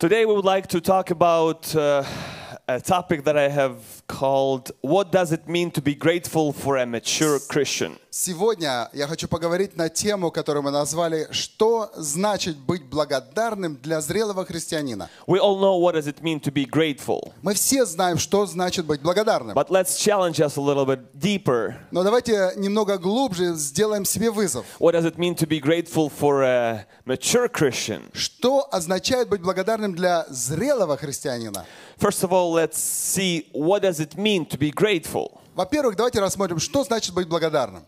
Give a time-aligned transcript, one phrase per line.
[0.00, 2.02] Today we would like to talk about uh,
[2.66, 6.86] a topic that I have called What Does It Mean to Be Grateful for a
[6.86, 7.98] Mature Christian?
[8.12, 14.44] Сегодня я хочу поговорить на тему, которую мы назвали «Что значит быть благодарным для зрелого
[14.44, 15.08] христианина?».
[15.28, 17.32] We all know what does it mean to be grateful.
[17.42, 19.56] Мы все знаем, что значит быть благодарным.
[19.56, 21.76] But let's challenge us a little bit deeper.
[21.92, 24.66] Но давайте немного глубже сделаем себе вызов.
[24.80, 28.10] What does it mean to be grateful for a mature Christian?
[28.12, 31.64] Что означает быть благодарным для зрелого христианина?
[31.96, 35.40] First of all, let's see what does it mean to be grateful.
[35.54, 37.84] Во-первых, давайте рассмотрим, что значит быть благодарным.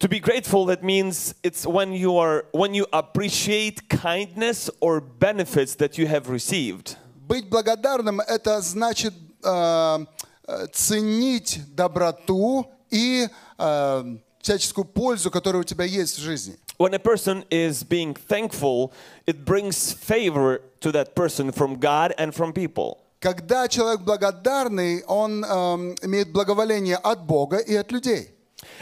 [0.00, 5.74] To be grateful that means it's when you are when you appreciate kindness or benefits
[5.76, 6.96] that you have received.
[7.26, 10.06] Быть благодарным – это значит э,
[10.46, 13.26] э, ценить доброту и
[13.58, 16.56] э, всяческую пользу, которая у тебя есть в жизни.
[16.78, 18.92] When a person is being thankful,
[19.26, 22.98] it brings favor to that person from God and from people.
[23.18, 28.30] Когда человек благодарный, он эм, имеет благоволение от Бога и от людей.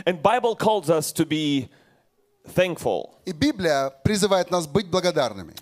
[0.07, 1.69] And Bible calls us to be
[2.55, 3.15] thankful.
[3.27, 5.55] И Библия призывает нас быть благодарными.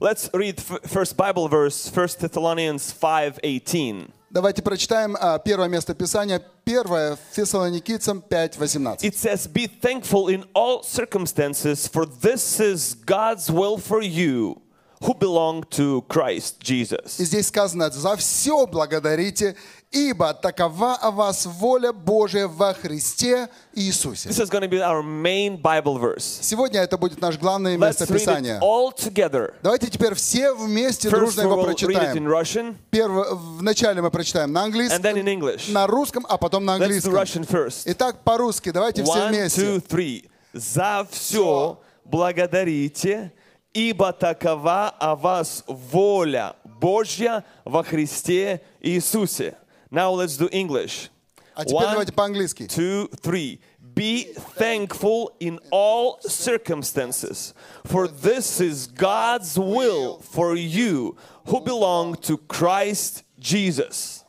[0.00, 4.10] Let's read f- first Bible verse, 1 Thessalonians 5:18.
[4.30, 9.02] Давайте прочитаем а, первое место Писания, первое Фессалоникийцам 5.18.
[9.02, 14.60] It says, "Be thankful in all circumstances, for this is God's will for you
[15.01, 19.55] Who belong to Christ Jesus." И здесь сказано, за все благодарите,
[19.91, 24.29] ибо такова о вас воля Божия во Христе Иисусе.
[24.29, 26.39] This is going to be our main Bible verse.
[26.41, 28.59] Сегодня это будет наше главное место Писания.
[28.61, 29.53] all together.
[29.63, 32.27] Давайте теперь все вместе First дружно его will read it in прочитаем.
[32.27, 35.71] Russian Перво- Вначале мы прочитаем на and then in английском, English.
[35.71, 37.13] на русском, а потом на Let's do английском.
[37.15, 37.81] Russian first.
[37.85, 39.77] Итак, по-русски, давайте все One, two, вместе.
[39.89, 40.29] three.
[40.53, 43.33] За все благодарите,
[43.72, 49.56] ибо такова о вас воля Божья во Христе Иисусе.
[49.90, 51.10] Now let's do English.
[51.54, 52.64] А теперь One, давайте по-английски.
[52.64, 53.60] two, three.
[53.94, 57.54] Be thankful in all circumstances,
[57.84, 61.16] for this is God's will for you
[61.46, 64.19] who belong to Christ Jesus.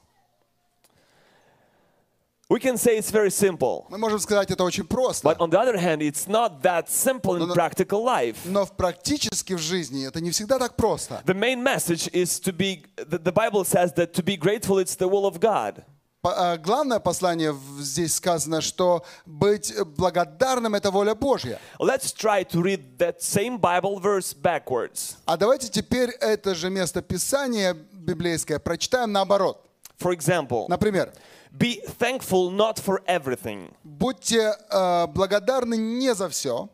[2.53, 5.59] We can say it's very simple, Мы можем сказать это очень просто, but on the
[5.59, 7.55] other hand, it's not that simple in no.
[7.55, 8.37] practical life.
[8.45, 11.23] но в практически в жизни это не всегда так просто.
[11.25, 14.95] The main message is to be, the, the Bible says that to be grateful, it's
[14.95, 15.83] the will of God.
[16.23, 21.59] А, Главное послание здесь сказано, что быть благодарным– это воля Божья.
[21.79, 25.17] Let's try to read that same Bible verse backwards.
[25.25, 29.67] А давайте теперь это же место Писания библейское прочитаем наоборот.
[29.99, 31.15] For example, Например,
[31.53, 33.71] be thankful not for everything.
[33.85, 36.69] будьте э, благодарны не за все,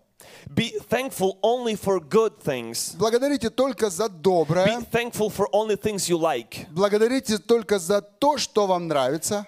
[0.49, 2.97] Be thankful only for good things.
[2.97, 8.39] благодарите только за Be доброе, thankful for only things you like благодарите только за то,
[8.39, 9.47] что вам нравится,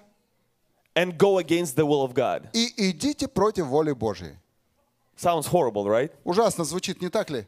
[0.95, 2.49] and go against the will of God.
[2.53, 4.37] и идите против воли Божьей.
[5.17, 6.11] Sounds horrible, right?
[6.25, 7.47] Ужасно звучит, не так ли?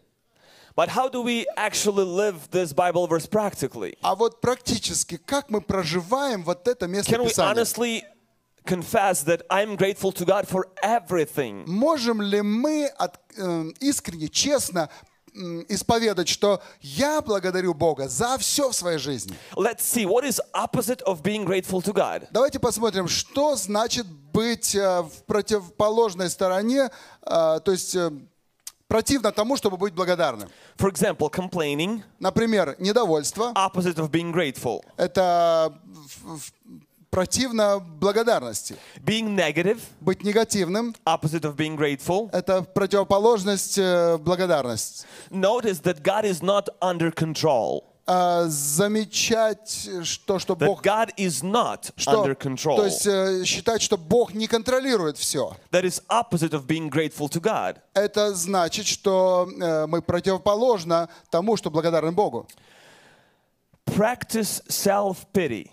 [0.74, 3.96] But how do we actually live this Bible verse practically?
[4.02, 7.52] А вот практически, как мы проживаем вот это место Can we Писания?
[7.52, 8.02] honestly
[8.64, 11.64] confess that I'm grateful to God for everything?
[11.66, 14.88] Можем ли мы от- э, искренне, честно
[15.68, 19.34] исповедать, что я благодарю Бога за все в своей жизни?
[19.56, 22.28] Let's see what is opposite of being grateful to God.
[22.30, 26.90] Давайте посмотрим, что значит быть э, в противоположной стороне,
[27.22, 28.10] э, то есть э,
[28.92, 30.50] противно тому, чтобы быть благодарным.
[30.76, 35.72] For example, complaining, Например, недовольство opposite of being grateful.– это
[37.10, 38.76] противно благодарности.
[39.02, 45.06] Being negative, Быть негативным opposite of being grateful.– это противоположность э, благодарности.
[45.30, 47.91] Notice that God is not under control.
[48.04, 52.84] А, замечать, что, что That Бог God is not что, under то control.
[52.84, 55.56] есть э, считать, что Бог не контролирует все.
[55.70, 57.76] That is opposite of being grateful to God.
[57.94, 62.48] Это значит, что э, мы противоположно тому, что благодарны Богу.
[63.86, 65.70] Practice self-pity.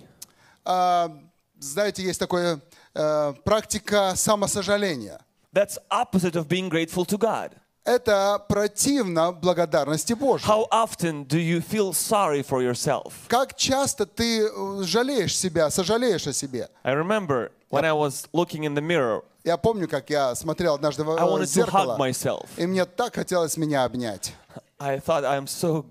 [0.65, 1.11] А,
[1.57, 2.61] знаете, есть такая
[2.93, 5.19] э, практика самосожаления.
[5.51, 7.53] That's opposite of being grateful to God.
[7.85, 10.47] Это противно благодарности Божьей.
[10.47, 13.13] How often do you feel sorry for yourself?
[13.27, 16.69] Как часто ты э, жалеешь себя, сожалеешь о себе?
[16.83, 21.03] I remember when I was looking in the mirror, Я помню, как я смотрел однажды
[21.03, 21.97] в э, зеркало,
[22.57, 24.33] и мне так хотелось меня обнять.
[24.79, 25.85] I thought I'm so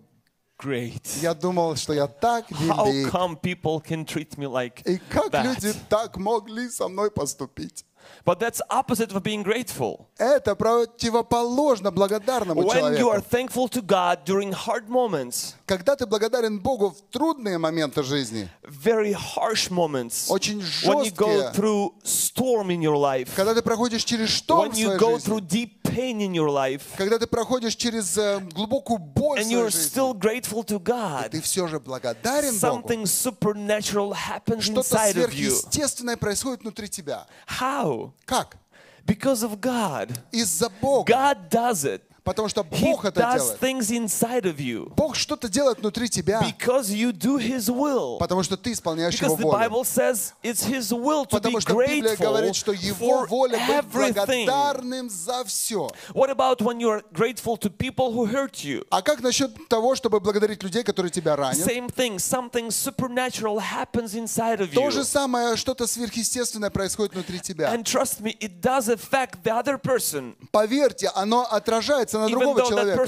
[0.58, 1.02] great.
[1.22, 3.10] Я думал, что я так How велик.
[3.12, 5.44] come people can treat me like И как that?
[5.44, 7.84] люди так могли со мной поступить?
[8.25, 10.07] But that's opposite of being grateful.
[10.17, 13.25] Это противоположно благодарному When you are человеку.
[13.29, 19.13] thankful to God during hard moments, Когда ты благодарен Богу в трудные моменты жизни, very
[19.13, 21.51] harsh moments, Очень when you go жесткие.
[21.53, 25.15] through storm in your life, когда ты проходишь через шторм when в you своей go
[25.17, 29.42] жизни, through deep pain in your life, когда ты проходишь через э, глубокую боль в
[29.42, 34.12] and своей you're жизни, still grateful to ты God, все же благодарен Богу, something supernatural
[34.12, 35.50] happens что-то inside of you.
[35.50, 37.26] сверхъестественное происходит внутри тебя.
[37.60, 38.12] How?
[38.24, 38.56] Как?
[39.04, 40.12] Because of God.
[40.32, 41.12] Из-за Бога.
[41.12, 42.02] God does it.
[42.28, 43.58] Потому что He Бог это does делает.
[43.60, 48.18] things inside of you Бог что-то делает внутри тебя, because you do His will.
[48.18, 49.58] потому что ты исполняешь Его Because the волю.
[49.58, 53.58] Bible says it's His will to be Потому что Библия говорит, что Его воля
[53.90, 55.88] быть благодарным за все.
[56.12, 58.84] What about when you're grateful to people who hurt you?
[58.90, 61.66] А как насчет того, чтобы благодарить людей, которые тебя ранят?
[61.66, 62.18] Same thing.
[62.18, 64.90] Something supernatural happens inside of То you.
[64.90, 67.74] же самое, что-то сверхъестественное происходит внутри тебя.
[67.74, 70.34] And trust me, it does affect the other person.
[70.50, 73.04] Поверьте, оно отражается на другого человека.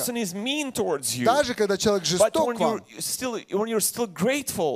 [1.25, 2.85] Даже когда человек жесток вам,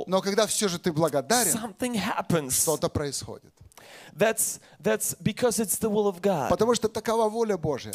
[0.07, 3.53] но когда все же ты благодарен, что-то происходит.
[4.15, 6.49] That's that's because it's the will of God.
[6.49, 7.93] Потому что такова воля Божья.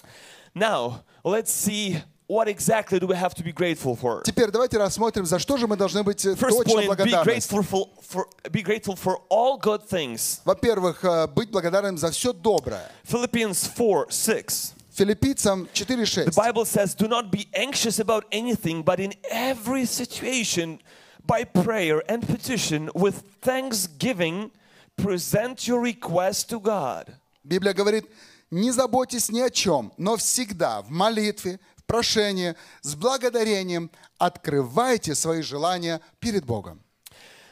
[0.55, 4.23] Now, let's see what exactly do we have to be grateful for.
[4.23, 7.25] Теперь давайте рассмотрим, за что же мы должны быть э, First точно point, be благодарны.
[7.25, 10.41] grateful for, for be grateful for all good things.
[10.45, 12.91] Во-первых, э, быть благодарным за все доброе.
[13.05, 14.75] Philippians 4, 6.
[15.01, 16.35] Филиппийцам The 4.6.
[16.35, 20.79] Bible says, Do not be anxious about anything, but in every situation,
[21.27, 24.51] by prayer and petition, with thanksgiving,
[24.99, 27.15] present your request to God.
[27.43, 28.05] Библия говорит,
[28.51, 35.41] не заботьтесь ни о чем, но всегда в молитве, в прошении, с благодарением открывайте свои
[35.41, 36.83] желания перед Богом.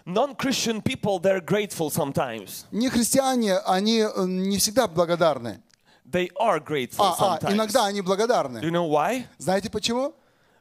[0.05, 2.67] Non Christian people, they're grateful sometimes.
[2.73, 5.63] Не христиане, они э, не всегда благодарны.
[6.10, 7.54] They are grateful А, а, sometimes.
[7.54, 8.60] иногда они Do благодарны.
[8.60, 9.26] you know why?
[9.38, 10.14] Знаете почему?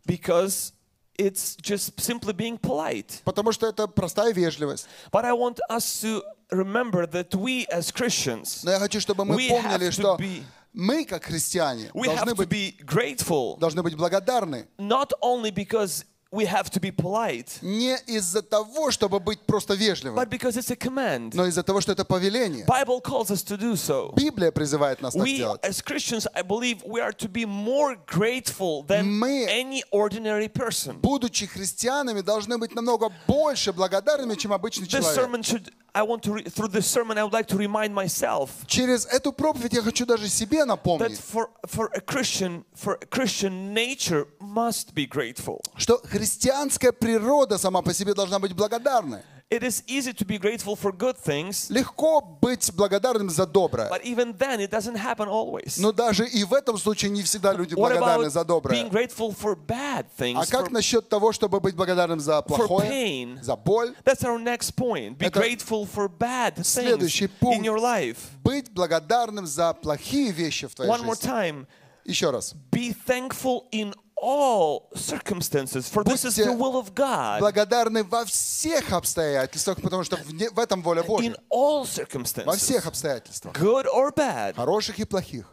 [0.06, 0.72] Because
[1.18, 3.20] it's just simply being polite.
[3.24, 4.86] Потому что это простая вежливость.
[5.12, 9.36] But I want us to remember that we as Christians, Но я хочу, чтобы мы
[9.36, 10.42] We помнили, have to что be-
[10.74, 14.66] мы, как христиане, we должны have to быть, be grateful, должны быть благодарны.
[14.78, 20.17] not only because we have to be polite, Не из-за того, чтобы быть просто вежливым,
[20.19, 21.33] but because it's a command.
[21.33, 22.65] но из-за того, что это повеление.
[22.65, 24.13] Bible calls us to do so.
[24.15, 25.61] Библия призывает нас так We, делать.
[25.63, 30.99] as Christians, I believe we are to be more grateful than Мы- any ordinary person.
[31.01, 35.17] Будучи христианами, должны быть намного больше благодарными, чем обычный This человек.
[35.17, 39.05] sermon should, I want to, through this sermon, I would like to remind myself Через
[39.07, 43.73] эту проповедь я хочу даже себе that напомнить, for, for a Christian, for a Christian
[43.73, 45.61] nature must be grateful.
[45.77, 49.23] что христианская природа сама по себе должна быть благодарной.
[49.49, 53.87] It is easy to be grateful for good things, Легко быть благодарным за доброе.
[53.89, 55.77] but even then it doesn't happen always.
[55.79, 58.75] Но даже и в этом случае не всегда люди благодарны за доброе.
[58.75, 60.35] being grateful for bad things?
[60.37, 63.41] А как for- насчет того, чтобы быть благодарным за плохое, pain.
[63.41, 63.95] за боль?
[64.03, 65.17] that's our next point.
[65.17, 67.65] Be Это grateful for bad things следующий in пункт.
[67.65, 68.17] your life.
[68.43, 71.31] Быть благодарным за плохие вещи в твоей One more жизни.
[71.31, 71.67] time.
[72.03, 72.53] Еще раз.
[72.69, 77.40] Be thankful in all circumstances, for this is Будьте the will of God.
[77.40, 81.36] Благодарны во всех обстоятельствах, потому что в, не- в этом воля In Божья.
[81.50, 83.54] all Во circumstances, всех обстоятельствах.
[83.54, 84.54] good or bad.
[84.54, 85.46] Хороших и плохих.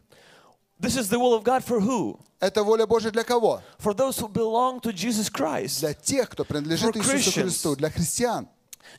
[0.79, 2.19] This is the will of God for who?
[2.39, 3.61] Это воля Божья для кого?
[3.79, 5.79] For those who belong to Jesus Christ.
[5.81, 7.43] Для тех, кто принадлежит For Иисусу Christians.
[7.43, 8.47] Христу, для христиан.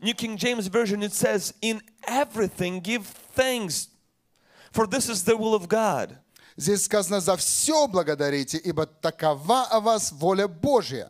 [0.02, 3.88] New King James Version it says, In everything give thanks,
[4.72, 6.18] for this is the will of God.
[6.57, 11.09] Здесь сказано, за все благодарите, ибо такова о вас воля Божья.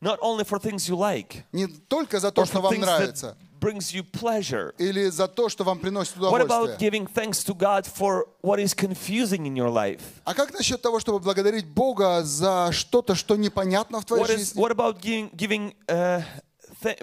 [0.00, 4.02] Not only for things you like, Не только за то, что вам нравится, brings you
[4.02, 4.74] pleasure.
[4.78, 6.78] или за то, что вам приносит What about удовольствие.
[6.90, 10.00] giving thanks to God for what is confusing in your life?
[10.24, 14.38] А как насчет того, чтобы благодарить Бога за что-то, что непонятно в твоей What, is,
[14.38, 14.60] жизни?
[14.62, 16.22] what about giving, giving uh,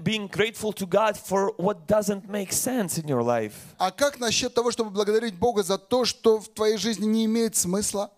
[0.03, 3.55] being grateful to God for what doesn't make sense in your life?
[3.79, 7.57] А как насчет того, чтобы благодарить Бога за то, что в твоей жизни не имеет
[7.57, 8.11] смысла?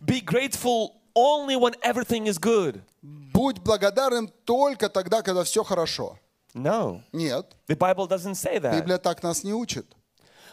[0.00, 2.80] Be grateful only when everything is good.
[3.02, 6.18] Будь благодарным только тогда, когда все хорошо.
[6.54, 8.74] No, Нет, the Bible doesn't say that.
[8.74, 9.94] Библия так нас не учит.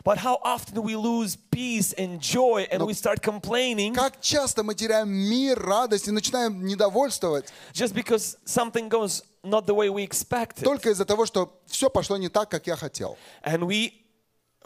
[0.03, 4.75] But how often we lose peace and joy and we start complaining Как часто мы
[4.75, 10.64] теряем мир, радость и начинаем недовольствовать just because something goes not the way we expected.
[10.64, 13.16] только из-за того, что все пошло не так, как я хотел.
[13.44, 13.99] And we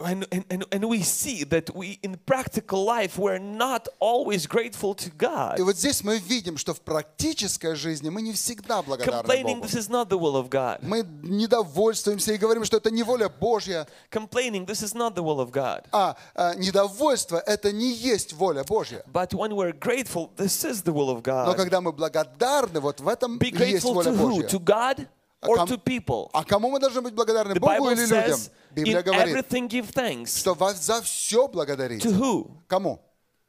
[0.01, 5.09] and, and, and, we see that we in practical life we're not always grateful to
[5.11, 5.59] God.
[5.59, 9.67] И вот здесь мы видим, что в практической жизни мы не всегда благодарны Complaining, Богу.
[9.67, 10.81] this is not the will of God.
[10.83, 13.87] Мы недовольствуемся и говорим, что это не воля Божья.
[14.11, 15.85] Complaining, this is not the will of God.
[15.93, 19.05] А, а, недовольство– это не есть воля Божья.
[19.13, 21.57] But when we're grateful, this is the will of Но God.
[21.57, 24.29] когда мы благодарны, вот в этом Be есть воля to who?
[24.29, 24.49] Божья.
[24.49, 25.09] To God
[25.47, 26.31] or ком- to people?
[26.33, 27.55] А кому мы должны быть благодарны?
[27.61, 28.41] Богу или людям?
[28.75, 30.39] Библия in говорит, everything give thanks.
[30.39, 32.09] что вас за все To благодарите.
[32.09, 32.51] who?
[32.69, 33.01] Кому?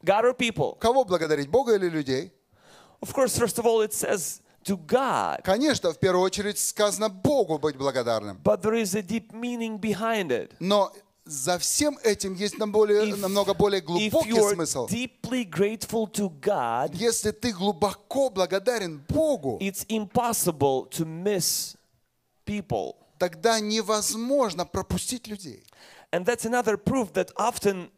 [0.04, 0.78] God or people?
[0.80, 1.50] Кого благодарить?
[1.50, 2.32] Бога или людей?
[3.02, 5.42] Of course, first of all, it says to God.
[5.44, 8.40] Конечно, в первую очередь сказано Богу быть благодарным.
[8.44, 10.52] But there is a deep meaning behind it.
[10.60, 10.92] Но
[11.26, 14.88] за всем этим есть нам более, If- намного более глубокий смысл.
[14.88, 21.76] deeply grateful to God, Если ты глубоко благодарен Богу, it's impossible to miss
[22.46, 22.96] people.
[23.18, 25.66] Тогда невозможно пропустить людей.
[26.12, 27.90] And that's another proof that often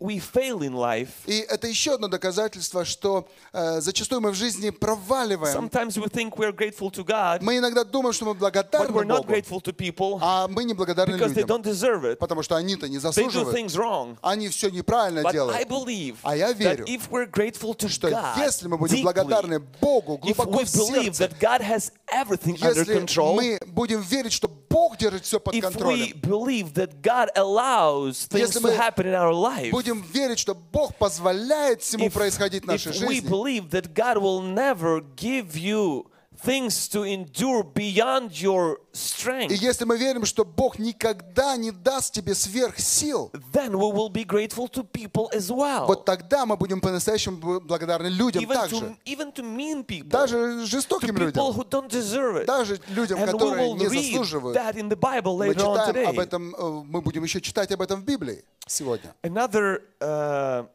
[0.00, 1.10] we fail in life.
[1.26, 5.54] И это еще одно доказательство, что э, зачастую мы в жизни проваливаем.
[5.56, 9.04] Sometimes we think we're grateful to God, Мы иногда думаем, что мы but благодарны we're
[9.04, 12.16] not Богу, grateful to people а мы не благодарны because they людям, don't deserve it.
[12.16, 13.54] потому что они-то не They do заслуживают.
[13.56, 14.16] things wrong.
[14.22, 15.68] Они все неправильно But I делают.
[15.68, 19.02] believe А я верю, that if we're grateful to Что God если мы будем deeply,
[19.04, 23.34] благодарны Богу if глубоко we в believe сердце, that God has everything under если control,
[23.36, 28.26] мы будем верить, что Бог держит все под if we контролем, believe that God allows
[28.28, 32.12] things Если to мы happen in our life, будем верить, что Бог позволяет всему if,
[32.12, 36.06] происходить в нашей if we жизни, believe that God will never give you
[36.44, 42.12] things to endure beyond your и strength, если мы верим, что Бог никогда не даст
[42.14, 45.86] тебе сверх сил, then we will be grateful to people as well.
[45.86, 48.76] вот тогда мы будем по-настоящему благодарны людям even, также.
[48.76, 51.44] to, even to mean people, Даже to жестоким people людям.
[51.52, 52.46] who don't deserve it.
[52.46, 54.56] Даже людям, And we которые will не read заслуживают.
[54.56, 56.22] that in the Bible Мы later on читаем об today.
[56.22, 59.14] этом, э, мы будем еще читать об этом в Библии сегодня.
[59.22, 60.66] Another uh,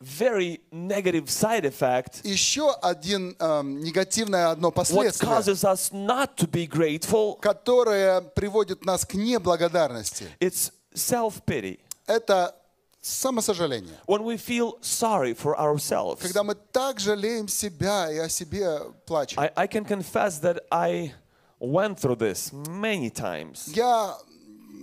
[0.00, 6.46] very negative side effect Еще один эм, негативное одно what последствие, causes us not to
[6.50, 12.54] be grateful которое приводит нас к неблагодарности, it's self-pity это
[13.00, 13.98] самосожаление.
[14.06, 19.38] when we feel sorry for ourselves Когда мы так жалеем себя и о себе плачем.
[19.40, 21.12] I, I can confess that i
[21.60, 24.16] went through this many times Я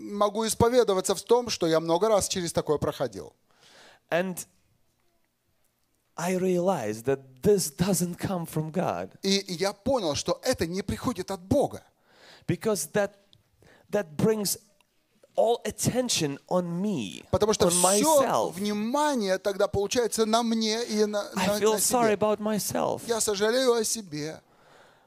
[0.03, 3.33] могу исповедоваться в том, что я много раз через такое проходил.
[4.09, 4.37] and
[6.21, 11.31] i realized that this doesn't come from god И я понял, что это не приходит
[11.31, 11.81] от Бога.
[12.47, 13.11] because that
[13.89, 14.57] that brings
[15.35, 21.05] all attention on me Потому что on все myself внимание тогда получается на мне и
[21.05, 22.13] на, i на- feel на sorry себе.
[22.15, 24.39] about myself Я сожалею о себе.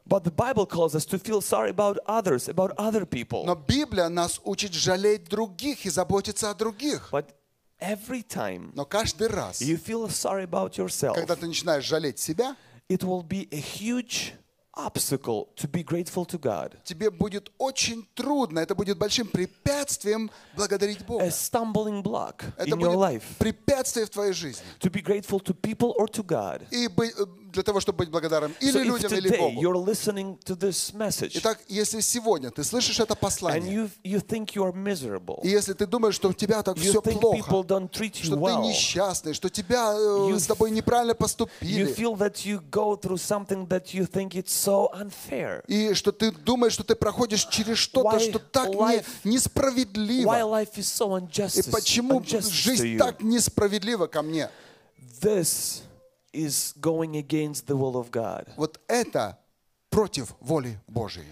[0.06, 3.44] But the Bible calls us to feel sorry about others, about other people.
[3.47, 7.09] Но Библия нас учит жалеть других и заботиться о других.
[7.11, 7.26] But
[7.81, 12.57] every time Но каждый раз, you feel sorry about yourself, когда ты начинаешь жалеть себя,
[12.88, 14.33] it will be a huge
[14.76, 21.04] obstacle to be grateful to God, тебе будет очень трудно, это будет большим препятствием благодарить
[21.07, 21.25] Бога.
[21.25, 24.64] a stumbling block Это in your life препятствие в твоей жизни.
[24.81, 26.66] to be grateful to people or to God.
[26.73, 29.61] И э, для того, чтобы быть благодарным или So людям, или Богу.
[29.62, 34.20] you're listening to this message Итак, если сегодня ты слышишь это and послание, you you
[34.20, 37.20] think you are miserable, и если ты думаешь, что у тебя так you все think
[37.20, 41.12] плохо, people don't treat you что ты несчастный, что тебя э, You с тобой неправильно
[41.12, 45.62] you поступили, feel that you go through something that you think it's so unfair.
[45.68, 50.32] и что ты думаешь, что ты проходишь через что-то, что так не, life- Why несправедливо.
[50.34, 54.50] life is so unjust, И почему unjust жизнь так несправедлива ко мне?
[55.20, 55.82] This
[56.34, 58.48] is going against the will of God.
[58.56, 59.38] Вот это
[59.89, 61.25] против воли Божьей.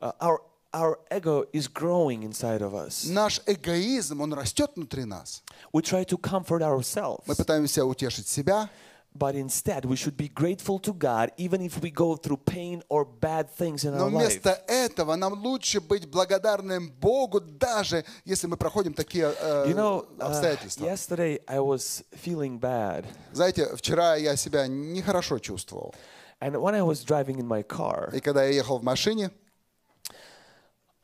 [0.00, 0.40] Uh, our
[0.72, 3.06] our ego is growing inside of us.
[3.08, 5.42] Наш эгоизм, он растет внутри нас.
[5.72, 8.68] We try to comfort ourselves, Мы пытаемся утешить себя,
[9.15, 13.05] But instead we should be grateful to God even if we go through pain or
[13.05, 14.41] bad things in но our life.
[14.41, 20.07] вместо этого нам лучше быть благодарным Богу, даже если мы проходим такие э, You know,
[20.19, 20.83] uh, обстоятельства.
[20.85, 25.93] yesterday I was feeling bad, Знаете, вчера я себя нехорошо чувствовал.
[26.41, 29.29] and when I was driving in my car, И когда я ехал в машине,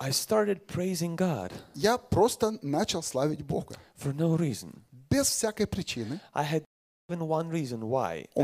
[0.01, 3.75] I started praising God я просто начал славить Бога.
[3.97, 4.81] for no reason.
[5.09, 6.19] Без всякой причины.
[6.33, 6.63] I had
[7.09, 7.15] У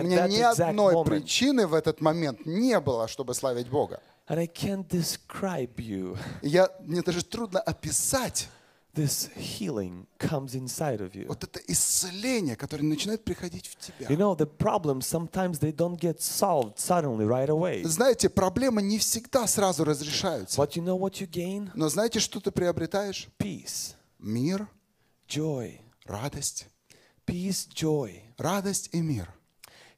[0.01, 3.99] меня ни одной причины в этот момент не было, чтобы славить Бога.
[4.27, 8.49] And I can't describe you И Я, мне даже трудно описать
[8.95, 11.27] this healing comes inside of you.
[11.27, 14.07] Вот это исцеление, которое начинает приходить в тебя.
[14.07, 17.83] You know, the problems sometimes they don't get solved suddenly right away.
[17.83, 20.59] Знаете, проблемы не всегда сразу разрешаются.
[20.59, 21.69] But you know what you gain?
[21.75, 23.27] Но знаете, что ты приобретаешь?
[23.37, 24.67] Peace, Мир,
[25.27, 26.67] joy, радость.
[27.26, 29.28] peace, joy, Радость и мир.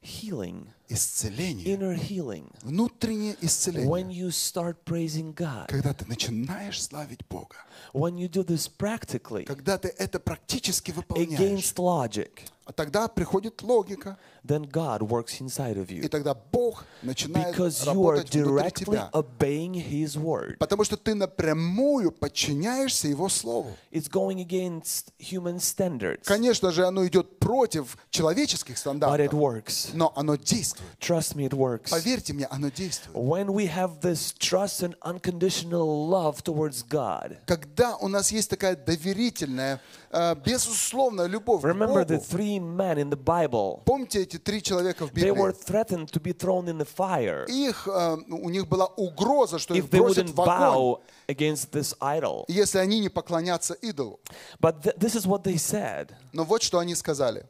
[0.03, 1.64] healing, Исцеление.
[1.76, 2.50] inner healing.
[2.62, 3.88] Внутреннее исцеление.
[3.90, 7.56] When you start praising God, Когда ты начинаешь славить Бога.
[7.92, 11.38] when you do this practically Когда ты это практически выполняешь.
[11.38, 12.30] against logic,
[12.64, 14.18] А тогда приходит логика.
[14.46, 18.84] then God works inside of И you тогда Бог начинает because you are работать directly
[18.84, 19.10] тебя.
[19.12, 20.58] obeying His word.
[20.58, 23.74] Потому что ты напрямую подчиняешься Его Слову.
[23.90, 29.90] It's going against human standards, Конечно же, оно идет против человеческих but it стандартов, works.
[29.94, 30.77] но оно действует.
[31.00, 31.90] Trust me, it works.
[31.90, 33.16] Поверьте мне, оно действует.
[33.16, 38.76] When we have this trust and unconditional love towards God, Когда у нас есть такая
[38.76, 39.80] доверительная,
[40.10, 43.82] э, безусловная любовь к remember the three men in the Bible.
[43.84, 45.64] помните эти три человека в They were Библии?
[45.66, 49.88] threatened to be thrown in the fire Их, э, у них была угроза, что их
[49.88, 50.96] бросят в огонь,
[51.28, 52.44] against this idol.
[52.48, 54.20] если они не поклонятся идолу.
[54.60, 57.46] But th- this is what they said Но вот что они сказали.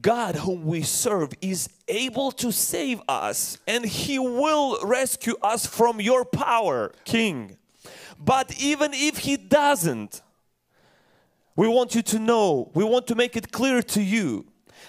[0.00, 6.00] God, whom we serve, is able to save us, and He will rescue us from
[6.00, 7.56] your power, King.
[8.18, 10.22] But even if He doesn't,
[11.54, 14.46] we want you to know, we want to make it clear to you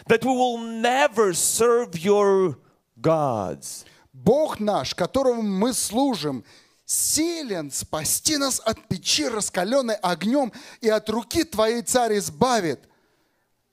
[0.08, 2.58] that we will never serve your
[3.00, 3.86] gods.
[4.14, 6.44] Бог наш, которому мы служим,
[6.86, 12.88] силен спасти нас от печи, раскаленной огнем, и от руки твоей царь избавит.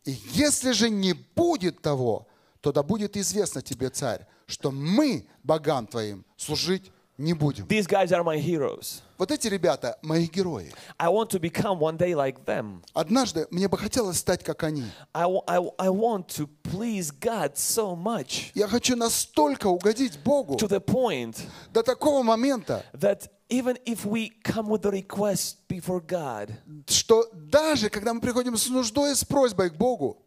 [0.06, 2.28] И если же не будет того,
[2.62, 7.66] то да будет известно тебе, царь, что мы богам твоим служить не будем.
[7.68, 9.02] These guys are my heroes.
[9.18, 10.72] Вот эти ребята мои герои.
[10.98, 12.82] I want to become one day like them.
[12.94, 14.86] Однажды мне бы хотелось стать как они.
[15.14, 20.70] I, I, I want to please God so much Я хочу настолько угодить Богу to
[20.70, 21.38] the point
[21.74, 26.55] до такого момента, that even if we come with a request before God
[26.87, 30.23] что даже когда мы приходим с нуждой, с просьбой к Богу,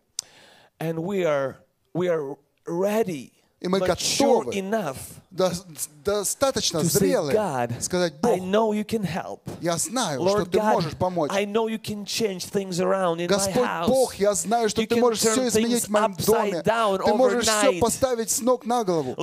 [0.80, 1.58] and we are
[1.94, 4.53] we are ready, И мы готовы
[5.31, 5.53] до-
[6.05, 6.81] достаточно
[7.33, 8.37] God, сказать, Бог,
[9.61, 11.31] я знаю, что ты можешь помочь.
[13.29, 13.63] Господь.
[13.89, 16.15] Бог, я знаю, что ты можешь все изменить в моем
[16.51, 16.63] доме.
[17.05, 19.15] Ты можешь все поставить с ног на голову,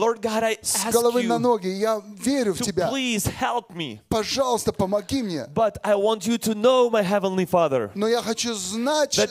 [0.62, 1.67] с головы на ноги.
[1.67, 2.89] Я верю в Тебя.
[4.08, 5.45] Пожалуйста, помоги мне.
[7.93, 9.28] Но я хочу знать, э,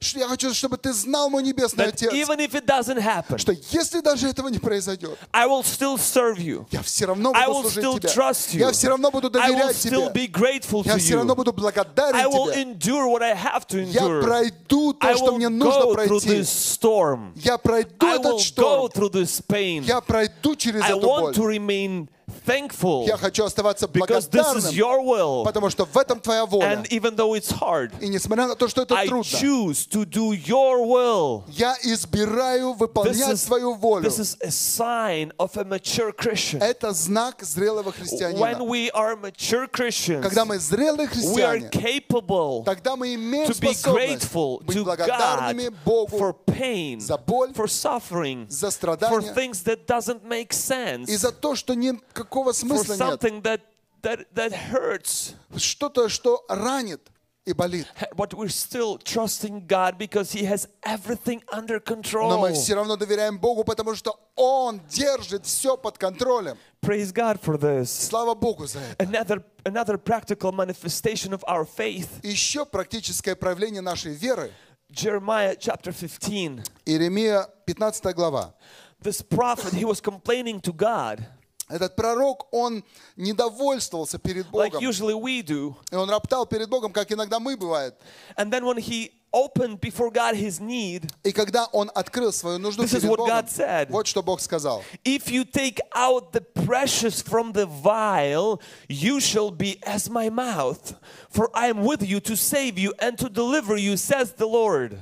[0.00, 3.38] я, х- я хочу, чтобы ты знал, мой Небесный Отец, even if it doesn't happen,
[3.38, 6.66] что если даже этого не произойдет, I will still serve you.
[6.70, 8.08] я все равно I буду will служить still Тебе.
[8.08, 8.58] trust you.
[8.60, 10.26] Я все равно буду I will доверять still Тебе.
[10.26, 12.62] be grateful Я to все равно буду I благодарен will Тебе.
[12.62, 14.22] endure what I have to Я endure.
[14.22, 16.28] пройду I то, что will мне нужно go through пройти.
[16.40, 16.48] this
[16.80, 17.32] storm.
[17.36, 18.86] Я пройду I этот will go шторм.
[18.92, 19.82] through this pain.
[19.84, 21.56] Я пройду через I эту want to боль.
[21.56, 22.08] remain
[22.46, 25.44] thankful Я хочу оставаться because this is благодарным, your will.
[25.44, 26.66] потому что в этом Твоя воля.
[26.76, 30.04] And even though it's hard, И несмотря на то, что это I трудно, choose to
[30.04, 31.42] do your will.
[31.48, 34.04] я избираю This выполнять is, свою волю.
[34.08, 36.60] this is a sign of a mature Christian.
[36.62, 38.58] Это знак зрелого When христианина.
[38.64, 43.54] we are mature Christians, Когда мы зрелые we are христиане, capable тогда мы имеем to
[43.60, 48.68] be способность grateful быть to благодарными God Богу for pain, за боль, for suffering, за
[48.68, 52.99] for страдания things that doesn't make и sense, за то, что никакого for смысла нет.
[52.99, 53.61] something that,
[54.01, 55.35] that, that hurts.
[55.57, 57.01] Что-то, что ранит
[57.45, 57.87] и болит.
[58.15, 62.37] But we're still trusting God because He has everything under Но control.
[62.39, 66.57] мы все равно доверяем Богу, потому что Он держит все под контролем.
[66.81, 67.87] Praise God for this.
[67.87, 69.03] Слава Богу за это.
[69.03, 72.07] Another, another practical manifestation of our faith.
[72.23, 74.51] Еще практическое проявление нашей веры.
[74.91, 76.63] Jeremiah chapter 15.
[76.85, 78.53] Иеремия 15 глава.
[79.01, 81.25] This prophet, he was complaining to God,
[81.69, 82.83] Этот пророк, он
[83.15, 84.83] недовольствовался перед like Богом.
[84.83, 85.75] usually we do.
[85.91, 87.95] И он роптал перед Богом, как иногда мы бывает.
[88.35, 92.83] And then when he opened before God his need, И когда он открыл свою нужду
[92.83, 93.89] This is перед what Богом, God said.
[93.89, 94.83] вот что Бог сказал.
[95.05, 100.95] if you take out the precious from the vial, you shall be as my mouth.
[101.29, 104.99] For I am with you to save you and to deliver you, says the Lord.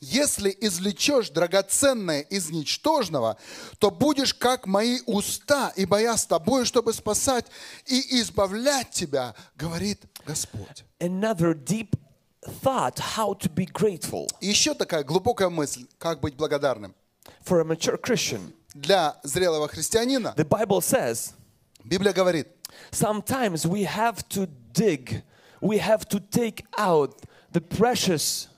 [0.00, 3.36] Если извлечешь драгоценное из ничтожного,
[3.78, 7.46] то будешь как мои уста, ибо я с тобой, чтобы спасать
[7.84, 10.84] и избавлять тебя, говорит Господь.
[11.00, 11.96] Another deep
[12.62, 16.94] thought how to be grateful еще такая глубокая мысль, как быть благодарным.
[17.44, 18.52] for a mature Christian.
[18.74, 21.32] Для зрелого христианина The Bible says
[21.84, 22.46] Библия говорит,
[22.92, 25.22] sometimes we have to dig
[25.60, 27.20] we have to take out
[27.52, 28.48] the precious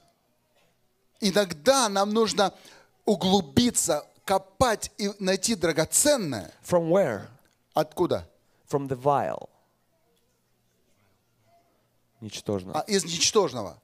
[1.20, 2.54] Иногда нам нужно
[3.04, 6.52] углубиться, копать и найти драгоценное.
[6.62, 7.28] from where?
[7.74, 8.26] Откуда?
[8.68, 9.48] From the vile.
[12.20, 12.72] Ничтожно.
[12.74, 13.78] А из ничтожного.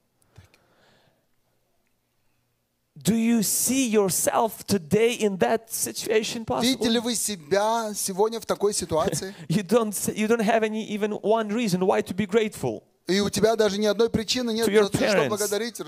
[2.96, 7.00] Do you see yourself today in that situation Видите ли possible?
[7.02, 9.34] вы себя сегодня в такой ситуации?
[9.48, 13.28] You don't you don't have any even one reason why to be grateful И у
[13.28, 15.78] тебя даже ни одной причины нет, за что благодарить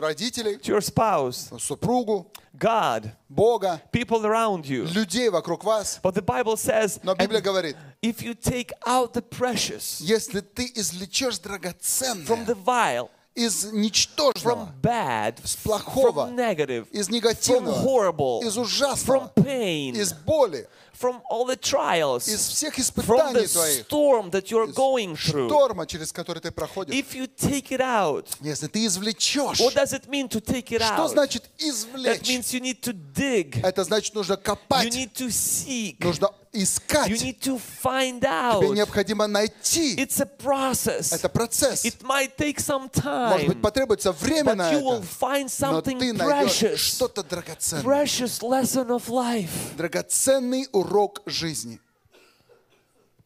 [0.00, 2.26] родителей, to your spouse, супругу,
[2.56, 4.84] God, Бога, people around you.
[4.84, 6.00] людей вокруг вас.
[6.02, 10.70] But the Bible says Но Библия говорит, if you take out the precious если ты
[10.74, 17.82] извлечешь from драгоценное the vile, из from ничтожного, bad, плохого, from negative, из from негативного,
[17.82, 23.40] horrible, из from ужасного, pain, из боли, from all the trials, из всех from испытаний
[23.44, 25.48] the твоих, storm that you're из going through.
[25.48, 26.94] шторма, через который ты проходишь.
[26.94, 30.82] If you take it out, Если ты извлечешь, what does it mean to take it
[30.82, 31.10] что out?
[31.10, 32.28] значит That извлечь?
[32.28, 36.62] means you need to dig, Это значит, нужно you копать, need to seek, нужно you
[36.62, 37.08] искать.
[37.10, 38.74] need to find Тебе out.
[38.74, 39.96] необходимо найти.
[39.96, 41.12] It's a process.
[41.12, 41.84] Это процесс.
[41.84, 45.06] It might take some Может быть, time, потребуется время but на you will это.
[45.20, 47.82] find Но something ты найдешь precious, что-то драгоценное.
[47.82, 51.78] precious lesson of life, Драгоценный урок жизни.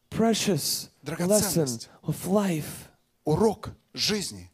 [0.09, 2.89] precious lesson of life.
[3.25, 4.49] Урок жизни.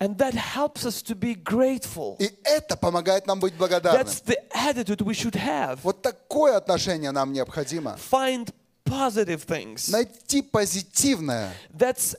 [0.00, 2.16] And that helps us to be grateful.
[2.18, 4.02] И это помогает нам быть благодарным.
[4.02, 5.78] That's the attitude we should have.
[5.82, 7.96] Вот такое отношение нам необходимо.
[7.96, 8.52] Find
[8.84, 9.88] positive things.
[9.88, 12.16] Найти позитивное, That's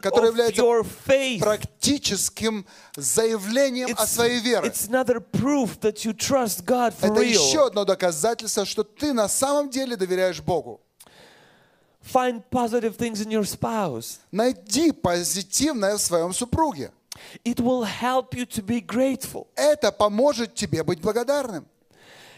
[0.00, 1.40] Которое of является your faith.
[1.40, 4.66] практическим заявлением о своей вере.
[4.66, 9.28] it's another proof that you trust God for Это еще одно доказательство, что ты на
[9.28, 10.80] самом деле доверяешь Богу.
[12.02, 14.20] Find positive things in your spouse.
[14.32, 16.90] Найди позитивное в своем супруге.
[17.44, 19.46] It will help you to be grateful.
[19.56, 21.66] Это поможет тебе быть благодарным.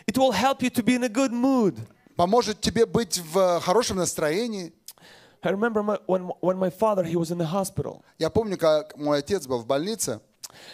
[0.06, 1.76] It will help you to be in a good mood.
[2.16, 4.72] Поможет тебе быть в хорошем настроении.
[5.44, 8.02] I remember my, when, when my father, he was in the hospital.
[8.18, 10.20] Я помню, как мой отец был в больнице,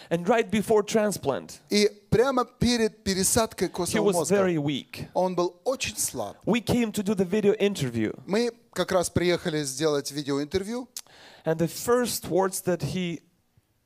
[0.09, 5.07] And right before transplant, и прямо перед пересадкой he костного was мозга very weak.
[5.13, 6.35] он был очень слаб.
[6.45, 8.13] We came to do the video interview.
[8.27, 10.87] Мы как раз приехали сделать видеоинтервью,
[11.45, 13.21] And the first words that he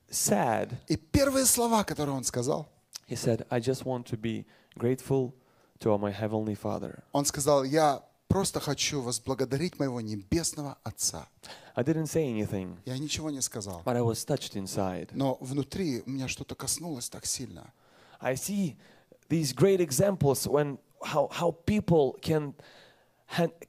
[0.09, 2.67] said, и первые слова, которые он сказал,
[3.07, 5.33] he said, I just want to be grateful
[5.83, 7.03] to my Heavenly Father.
[7.11, 11.27] он сказал, я просто хочу возблагодарить моего небесного Отца.
[11.75, 15.09] I didn't say anything, Я ничего не сказал, but I was touched inside.
[15.13, 17.71] но внутри меня что-то коснулось так сильно.
[18.19, 18.75] I see
[19.29, 22.55] these great examples when how, how people can, han-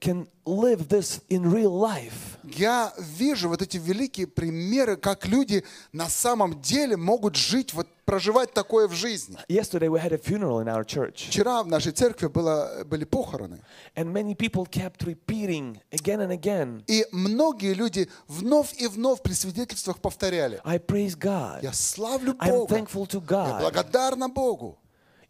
[0.01, 2.39] can live this in real life.
[2.45, 8.53] Я вижу вот эти великие примеры, как люди на самом деле могут жить, вот проживать
[8.53, 9.39] такое в жизни.
[9.49, 13.61] Yesterday we had a funeral in our church, Вчера в нашей церкви было, были похороны,
[13.97, 19.33] and many people kept repeating again and again, и многие люди вновь и вновь при
[19.33, 21.61] свидетельствах повторяли, I praise God.
[21.63, 23.61] я славлю I'm Бога, thankful to я God.
[23.61, 24.79] благодарна Богу.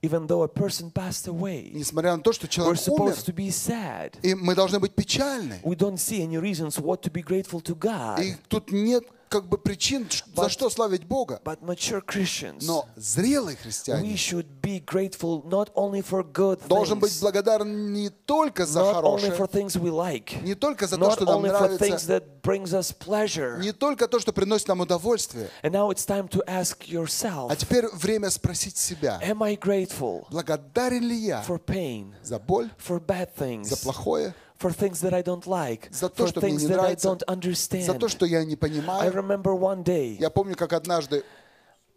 [0.03, 3.33] Even though a person passed away, Несмотря на то, что we're человек умер, supposed to
[3.33, 4.17] be sad.
[4.21, 5.59] и мы должны быть печальны.
[5.63, 8.19] We don't see any reasons what to be grateful to God.
[8.21, 9.03] И тут нет
[9.34, 11.40] как бы причин, ш- за что славить Бога.
[11.44, 17.00] But mature Christians, Но зрелые we христиане should be grateful not only for good должен
[17.00, 20.98] быть благодарен не только за not only for хорошее, things we like, не только за
[20.98, 23.58] то, что нам only for things нравится, that brings us pleasure.
[23.58, 25.50] не только то, что приносит нам удовольствие.
[25.64, 30.26] And now it's time to ask yourself, А теперь время спросить себя, am I grateful
[30.30, 34.32] благодарен ли я for pain, за боль, for bad за things, плохое,
[34.64, 36.76] for things that I don't like, за то, for что мне things не that I
[36.96, 37.98] нравится, don't за understand?
[37.98, 39.12] то, что я не I понимаю.
[39.12, 41.22] remember one day Я помню, как однажды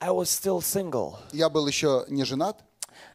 [0.02, 2.64] I was still single я был еще не женат,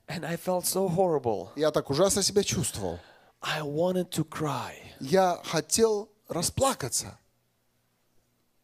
[0.09, 1.49] and I felt so horrible.
[1.57, 2.99] я так ужасно себя чувствовал.
[3.43, 7.19] I wanted to cry Я хотел расплакаться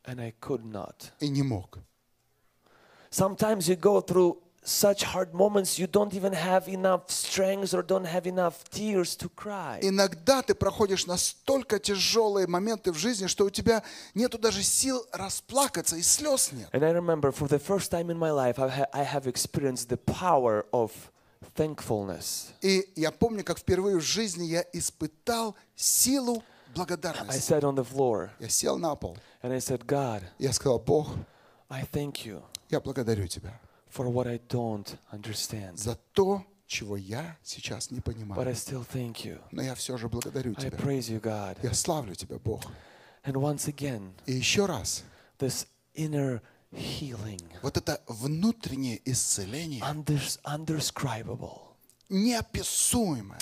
[0.04, 1.10] and I could not.
[1.20, 1.78] и не мог.
[3.10, 8.04] Sometimes you go through such hard moments you don't even have enough strength or don't
[8.04, 9.78] have enough tears to cry.
[9.80, 13.82] Иногда ты проходишь настолько тяжелые моменты в жизни, что у тебя
[14.14, 16.68] нету даже сил расплакаться, и слез нет.
[16.72, 19.88] And I remember for the first time in my life I, ha- I have experienced
[19.88, 20.92] the power of
[21.56, 22.52] thankfulness.
[22.60, 27.52] И я помню, как впервые в жизни я испытал силу I благодарности.
[27.52, 31.08] sat on the floor Я сел на пол, and I said, God, я сказал, Бог,
[31.70, 33.58] I thank you я благодарю Тебя
[33.90, 35.76] for what I don't understand.
[35.76, 38.48] за то, чего я сейчас не but понимаю.
[38.48, 39.40] I still thank you.
[39.52, 40.78] Но я все же благодарю I Тебя.
[40.78, 41.56] praise you, God.
[41.62, 42.62] Я славлю Тебя, Бог.
[43.24, 45.02] And once again, И еще раз,
[45.38, 46.40] this inner
[46.72, 50.38] healing, вот это внутреннее исцеление, unders-
[52.08, 53.38] неописуемое.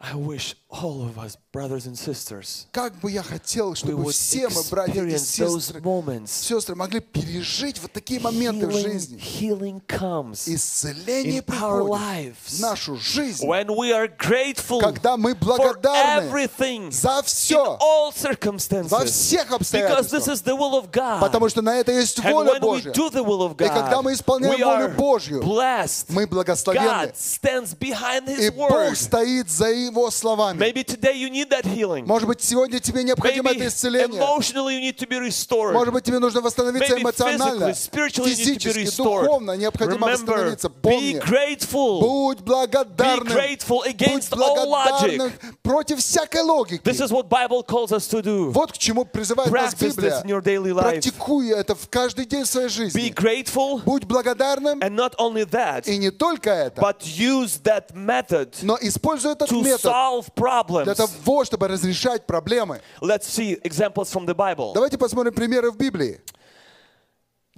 [0.00, 4.12] I wish all of us, brothers and sisters, Как бы я хотел, we чтобы would
[4.12, 6.28] все мы, братья и experience those сестры, moments.
[6.28, 9.18] сестры, могли пережить вот такие моменты в Healing, жизни.
[9.18, 15.16] healing comes Исцеление in our приходит lives в нашу жизнь, when we are grateful когда
[15.18, 20.28] мы for благодарны everything за in все, all во circumstances всех because this обстоятельствах.
[20.28, 21.20] is the will of God.
[21.20, 22.92] Потому что на это есть And воля when we Божья.
[22.92, 26.06] do the will of И когда God, мы исполняем we are волю Божью, blessed.
[26.08, 27.08] Мы благословенны.
[27.08, 28.96] God stands behind И His Бог word.
[28.96, 30.58] стоит за Его словами.
[30.58, 32.04] Maybe today you need that healing.
[32.06, 34.20] Может быть, сегодня тебе необходимо Maybe это исцеление.
[34.20, 35.72] emotionally you need to be restored.
[35.72, 39.24] Может быть, тебе нужно восстановиться Maybe эмоционально, physically, spiritually you need to be физически, restored.
[39.24, 39.52] духовно.
[39.56, 40.68] Необходимо Remember, восстановиться.
[40.68, 42.00] be Помни, grateful.
[42.00, 43.26] будь Be благодарным.
[43.28, 45.32] grateful Будь against all благодарным logic.
[45.62, 46.82] против всякой логики.
[46.84, 48.50] This is what Bible calls us to do.
[48.52, 50.10] Вот к чему призывает нас Practice Библия.
[50.20, 50.82] this in your daily life.
[50.82, 53.12] Практикуй это в каждый день своей Be жизни.
[53.12, 54.80] grateful Будь благодарным.
[54.80, 59.48] and not only that, И не только это, but use that method но используй этот
[59.50, 60.84] to метод solve для problems.
[61.32, 62.80] Того, чтобы разрешать проблемы.
[63.00, 64.72] Let's see examples from the Bible.
[64.74, 66.20] Давайте посмотрим примеры в Библии.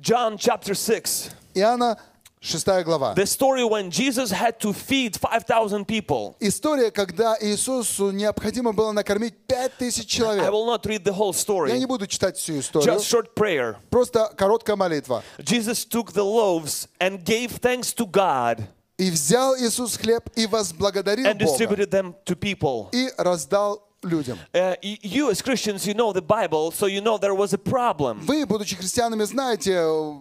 [0.00, 1.30] John chapter 6.
[1.54, 1.98] Иоанна
[2.40, 3.14] 6 глава.
[3.16, 6.36] The story when Jesus had to feed 5,000 people.
[6.40, 10.50] История, когда Иисусу необходимо было накормить 5000 I человек.
[10.52, 11.70] will not read the whole story.
[11.70, 13.76] Я не буду читать всю историю, Just short prayer.
[13.90, 15.22] просто короткая молитва.
[15.38, 21.26] Jesus took the loaves and gave thanks to God И взял Иисус хлеб и возблагодарил
[21.26, 22.88] and Бога them to people.
[22.92, 24.38] и раздал людям.
[24.52, 28.20] Uh, you as Christians, you know the Bible, so you know there was a problem.
[28.24, 30.14] Вы, будучи христианами, знаете э,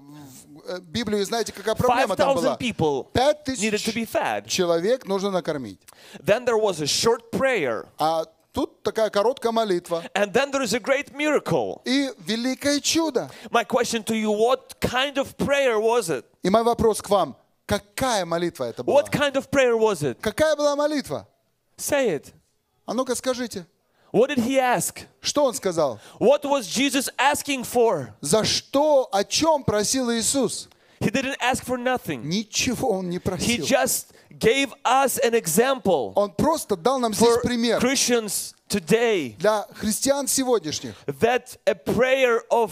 [0.69, 2.57] э, Библию и знаете, какая проблема там 5,000 была.
[2.57, 4.47] people Пять needed to be тысяч fed.
[4.47, 5.79] человек нужно накормить.
[6.23, 7.87] Then there was a short prayer.
[7.99, 11.81] А тут такая короткая молитва And then there is a great miracle.
[11.85, 13.29] и великое чудо.
[13.51, 16.25] My question to you, what kind of prayer was it?
[16.41, 17.35] И мой вопрос к вам.
[17.65, 19.01] Какая молитва это была?
[19.01, 20.19] What kind of prayer was it?
[20.21, 21.27] Какая была молитва?
[21.77, 22.33] Say it.
[22.85, 23.65] А ну-ка скажите.
[24.11, 25.07] What did he ask?
[25.21, 25.99] Что он сказал?
[26.19, 28.13] What was Jesus asking for?
[28.21, 30.67] За что, о чем просил Иисус?
[30.99, 32.23] He didn't ask for nothing.
[32.23, 33.65] Ничего он не He просил.
[33.65, 40.27] just gave us an example Он просто дал нам здесь пример Christians today для христиан
[40.27, 42.71] сегодняшних, that a prayer of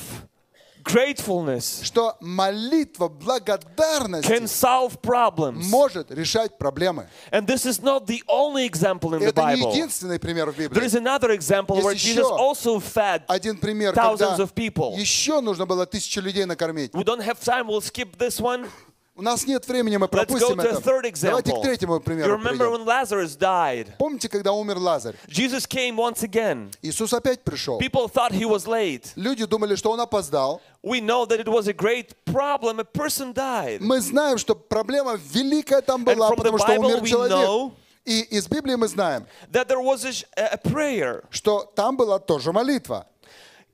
[0.85, 5.64] gratefulness что молитва can благодарности solve problems.
[5.68, 7.09] может решать проблемы.
[7.32, 9.72] And this is not the only example in the Это не Bible.
[9.72, 10.87] единственный пример в There Библии.
[10.87, 13.22] is another example where Есть Jesus еще also fed.
[13.26, 14.96] Один пример, thousands когда of people.
[14.96, 16.92] еще нужно было тысячу людей накормить.
[16.92, 18.68] We don't have time, we'll skip this one.
[19.21, 20.81] У нас нет времени, мы пропустим это.
[21.21, 23.95] Давайте к третьему примеру придем.
[23.99, 25.15] Помните, когда умер Лазарь?
[25.27, 26.71] Jesus came once again.
[26.81, 27.79] Иисус опять пришел.
[27.79, 29.12] People thought he was late.
[29.15, 30.60] Люди думали, что он опоздал.
[30.81, 32.79] We know that it was a great problem.
[32.79, 33.79] A person died.
[33.79, 37.73] Мы знаем, что проблема великая там была, потому что умер человек.
[38.03, 39.27] И из Библии мы знаем,
[41.29, 43.05] что там была тоже молитва.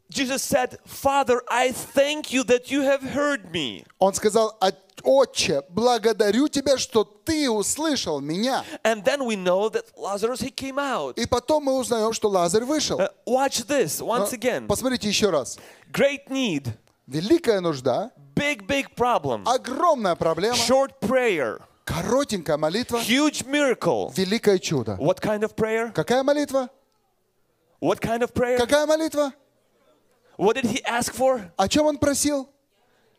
[0.09, 3.83] Jesus said, Father, I thank you that you have heard me.
[3.99, 8.63] Он сказал, «От- Отче, благодарю тебя, что ты услышал меня.
[8.83, 11.17] And then we know that Lazarus, he came out.
[11.19, 12.99] И потом мы узнаем, что Лазарь вышел.
[12.99, 14.65] Uh, watch this once again.
[14.67, 15.57] Посмотрите еще раз.
[15.91, 16.67] Great need,
[17.05, 24.11] Великая нужда, big, big problem, огромная проблема, short prayer, коротенькая молитва, huge miracle.
[24.15, 24.97] великое чудо.
[24.99, 25.91] What kind of prayer?
[25.93, 26.69] Какая молитва?
[27.79, 28.57] What kind of prayer?
[28.57, 29.31] Какая молитва?
[30.36, 31.52] What did he ask for?
[31.56, 32.48] О чем он просил?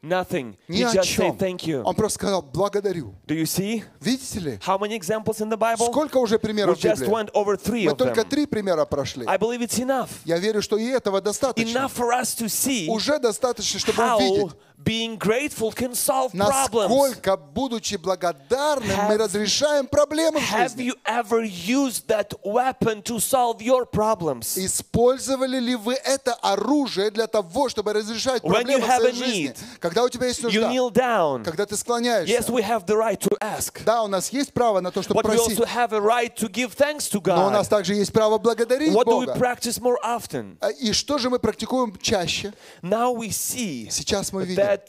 [0.00, 0.56] Nothing.
[0.68, 1.82] Ни He о just said thank you.
[1.84, 3.16] Он просто сказал, благодарю.
[3.26, 4.58] Do you see Видите ли?
[4.64, 5.90] how many examples in the Bible?
[5.90, 7.10] Сколько уже примеров в just Библии?
[7.10, 8.28] went over three Мы of только them.
[8.28, 9.26] три примера прошли.
[9.26, 10.08] I believe it's enough.
[10.24, 11.78] Я верю, что и этого достаточно.
[11.78, 16.70] Enough for us to see Уже достаточно, чтобы how увидеть, being grateful can solve problems.
[16.78, 20.84] насколько, будучи благодарным, мы Have- разрешаем проблемы в Have жизни.
[20.84, 24.56] you ever used that weapon to solve your problems?
[24.56, 29.54] Использовали ли вы это оружие для того, чтобы разрешать проблемы в своей жизни?
[29.88, 31.44] Когда у тебя есть You нужда, kneel down.
[31.44, 32.52] когда ты Yes, склоняешься.
[32.52, 35.24] we have the right to ask, Да, у нас есть право на то, чтобы but
[35.24, 37.70] we просить, also have a right to give thanks to но у нас God.
[37.70, 39.34] также есть право благодарить What do we Бога.
[39.38, 40.56] practice more often?
[40.60, 42.52] А И что же мы практикуем чаще?
[42.82, 44.88] Now we see Сейчас мы видим, that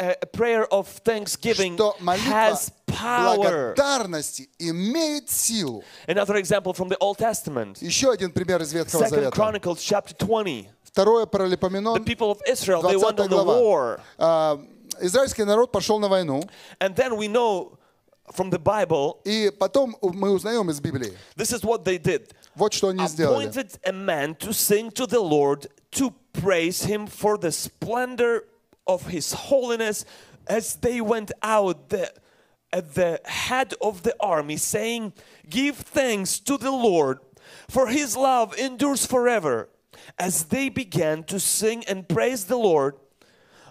[0.00, 3.36] a prayer of thanksgiving что молитва has power.
[3.74, 5.82] благодарности имеет силу.
[6.06, 7.78] Another example from the Old Testament.
[7.80, 9.30] Еще один пример из Ветхого Second Завета.
[9.40, 10.68] Chronicles chapter 20.
[10.97, 13.59] Второе The Паралипоменон, people of Israel, they went 20 on the глава.
[13.59, 13.99] war.
[14.17, 14.59] А,
[15.01, 16.43] Израильский народ пошел на войну,
[16.79, 17.77] And then we know
[18.33, 21.13] from the Bible, И потом мы узнаем из Библии.
[21.35, 22.31] this is what they did.
[22.55, 23.47] Вот что они сделали.
[23.47, 28.43] Appointed a man to sing to the Lord, to praise him for the splendor
[28.85, 30.05] of his holiness
[30.47, 32.11] as they went out the,
[32.71, 35.13] at the head of the army, saying,
[35.49, 37.19] Give thanks to the Lord,
[37.69, 39.69] for his love endures forever.
[40.16, 42.96] As they began to sing and praise the Lord,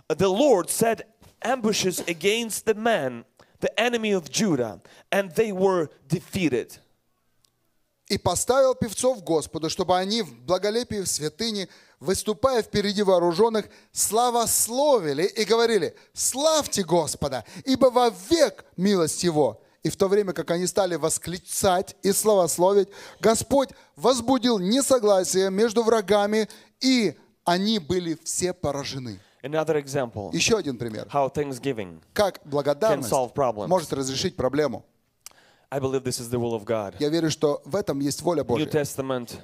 [0.08, 3.26] the Lord set ambushes against the man,
[3.60, 6.80] the enemy of Judah, and they were defeated.
[8.10, 11.67] И поставил певцов Господу, чтобы они в благолепии в святыне,
[12.00, 19.62] выступая впереди вооруженных, славословили и говорили, славьте Господа, ибо вовек милость Его.
[19.88, 22.89] И в то время, как они стали восклицать и славословить,
[23.21, 26.50] Господь возбудил несогласие между врагами,
[26.82, 29.21] и они были все поражены.
[29.41, 31.08] Another example Еще один пример.
[31.10, 32.02] how Thanksgiving.
[32.12, 33.67] Как благодарность solve problems.
[33.67, 34.84] может разрешить проблему.
[35.71, 36.95] I believe this is the will of God.
[37.00, 38.65] Я верю, что в этом есть воля New Божья.
[38.65, 39.36] Testament,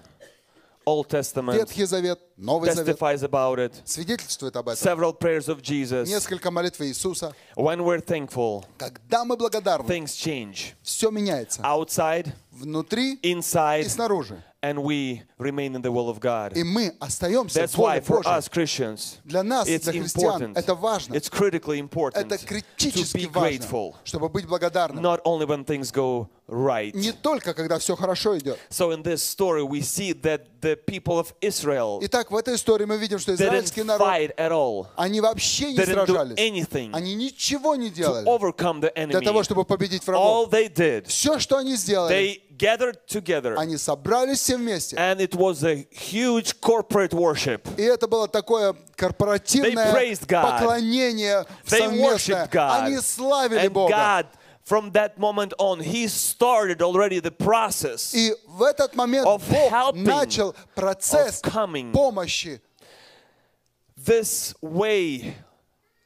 [0.85, 3.73] Old Testament Ветхий Завет, Новый Завет testifies about it.
[3.85, 4.77] свидетельствует об этом.
[4.81, 6.07] Several prayers of Jesus.
[6.07, 7.33] Несколько молитв Иисуса.
[7.55, 10.73] When we're thankful, Когда мы благодарны, things change.
[10.81, 11.61] все меняется.
[11.61, 14.41] Outside, Внутри и inside, снаружи.
[14.61, 16.53] and we remain in the will of God.
[16.55, 20.41] И мы остаемся That's в воле why for us Christians, Для нас, it's для христиан,
[20.53, 20.57] important.
[20.57, 21.13] это важно.
[21.15, 25.01] It's critically important Это to критически be важно, grateful, чтобы быть благодарным.
[25.03, 26.93] not only when things go right.
[26.95, 28.57] Не только, когда все хорошо идет.
[28.69, 32.85] So in this story, we see that the people of Israel Итак, в этой истории
[32.85, 36.37] мы видим, что израильский народ, fight at all, они вообще не сражались.
[36.37, 39.43] anything Они ничего не to делали overcome the для того, enemy.
[39.43, 40.53] чтобы победить All врагов.
[40.53, 44.96] they did, Все, что они сделали, they gathered together, они собрались все вместе.
[44.96, 47.66] and it was a huge corporate worship.
[47.76, 50.58] И это было такое корпоративное They praised God.
[50.58, 52.44] поклонение They совместное.
[52.46, 52.82] worshiped God.
[52.84, 53.90] Они славили And Бога.
[53.92, 54.26] God,
[54.64, 59.70] from that moment on, He started already the process И в этот момент of Бог
[59.70, 61.92] helping, начал процесс of coming.
[61.92, 62.61] помощи.
[63.96, 65.34] this way.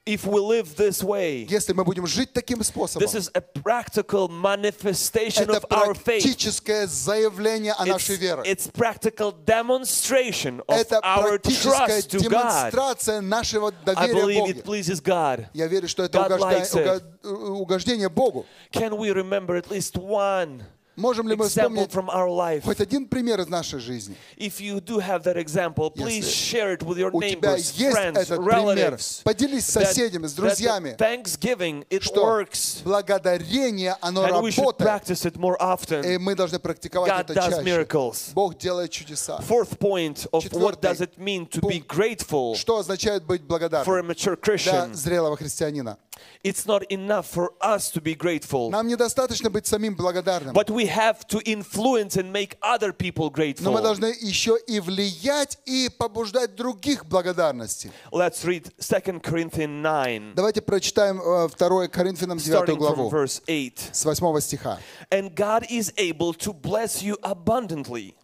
[0.06, 4.26] If we live this way, Если мы будем жить таким способом, this is a practical
[4.28, 6.22] manifestation это of our faith.
[6.24, 8.42] практическое заявление о It's, нашей вере.
[8.44, 12.22] it's practical demonstration of Это our практическая trust to God.
[12.30, 14.50] демонстрация нашего I доверия believe Богу.
[14.50, 15.46] it pleases God.
[15.54, 17.02] Я верю, что это God угожда- likes it.
[17.22, 18.44] уго- угождение Богу.
[18.72, 20.64] Can we remember at least one
[20.97, 22.63] Можем ли мы вспомнить from our life?
[22.63, 24.15] хоть один пример из нашей жизни?
[24.35, 27.73] If you do have that example, please Если share it with your У тебя neighbors,
[27.75, 28.93] есть friends, этот пример.
[28.95, 29.21] relatives.
[29.23, 32.81] Поделись с соседями, с друзьями, Thanksgiving, it что works.
[32.83, 34.79] благодарение, оно And we should работает.
[34.79, 36.17] practice it more И often.
[36.19, 37.63] мы должны практиковать God это does чаще.
[37.63, 38.33] miracles.
[38.33, 39.39] Бог делает чудеса.
[39.47, 41.87] Fourth point of what Четвертый does it mean to be пункт.
[41.95, 44.13] grateful Что означает быть for a благодарным
[44.57, 45.99] для зрелого христианина?
[46.44, 50.86] It's not enough for us to be grateful, Нам недостаточно быть самим благодарным, but we
[50.86, 53.82] have to influence and make other people но мы grateful.
[53.82, 57.90] должны еще и влиять и побуждать других благодарности.
[58.12, 63.40] Let's read 2 Corinthians 9, Давайте прочитаем э, 2 Коринфянам 9 starting from главу verse
[63.46, 63.90] 8.
[63.92, 64.78] с 8 стиха.
[65.10, 68.14] And God is able to bless you abundantly,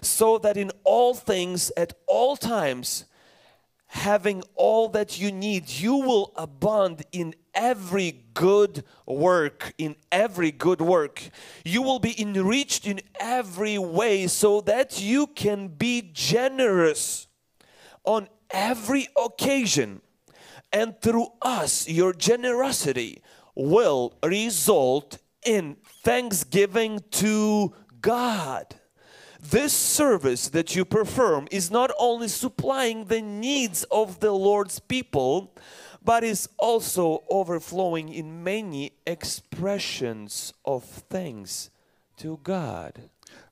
[0.00, 3.04] so that in all things, at all times,
[3.89, 9.73] having all that you need, you will abound in every good work.
[9.77, 11.29] In every good work.
[11.65, 17.27] You will be enriched in every way, so that you can be generous
[18.03, 20.01] on every occasion.
[20.71, 23.23] And through us, your generosity
[23.55, 28.75] will result in thanksgiving to God.
[29.40, 35.52] This service that you perform is not only supplying the needs of the Lord's people,
[36.02, 41.70] but is also overflowing in many expressions of thanks
[42.18, 42.98] to God.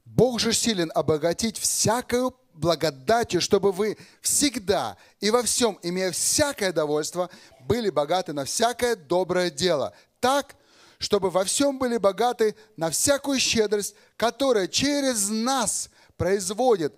[0.05, 7.31] Бог же силен обогатить всякую благодатью, чтобы вы всегда и во всем, имея всякое довольство,
[7.67, 9.95] были богаты на всякое доброе дело.
[10.21, 10.55] Так,
[10.98, 16.96] чтобы во всем были богаты на всякую щедрость, которая через нас производит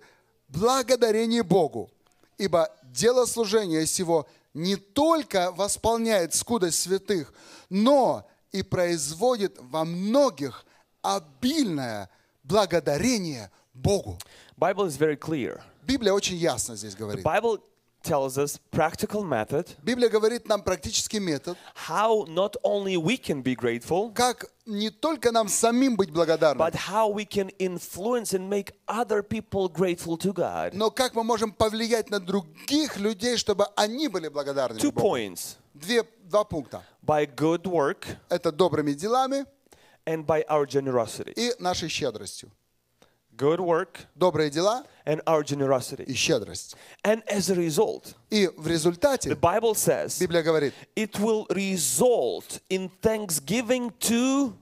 [0.48, 1.90] благодарение Богу.
[2.38, 7.32] Ибо дело служения сего не только восполняет скудость святых,
[7.68, 10.64] но и производит во многих
[11.02, 12.10] обильное
[12.42, 14.18] благодарение Богу.
[14.56, 15.60] Bible is very clear.
[15.82, 17.24] Библия очень ясно здесь говорит.
[17.24, 17.60] Bible
[18.02, 21.56] tells us practical method Библия говорит нам практический метод,
[21.88, 26.74] how not only we can be grateful, как не только нам самим быть благодарным, but
[26.74, 30.72] how we can influence and make other people grateful to God.
[30.74, 35.16] но как мы можем повлиять на других людей, чтобы они были благодарны Two Богу.
[35.16, 35.56] points.
[35.74, 36.82] Две, два пункта.
[37.06, 39.44] By good work Это добрыми делами
[40.06, 41.32] and by our generosity.
[41.36, 42.50] и нашей щедростью.
[43.39, 46.13] Good work Добрые дела and our и generosity.
[46.13, 46.75] щедрость.
[47.03, 52.59] And as a result, И в результате the Bible says Библия говорит, it will result
[52.69, 54.53] in thanksgiving to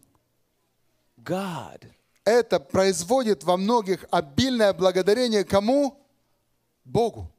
[1.23, 1.85] God.
[2.25, 5.95] это производит во многих обильное благодарение кому?
[6.85, 7.29] Богу.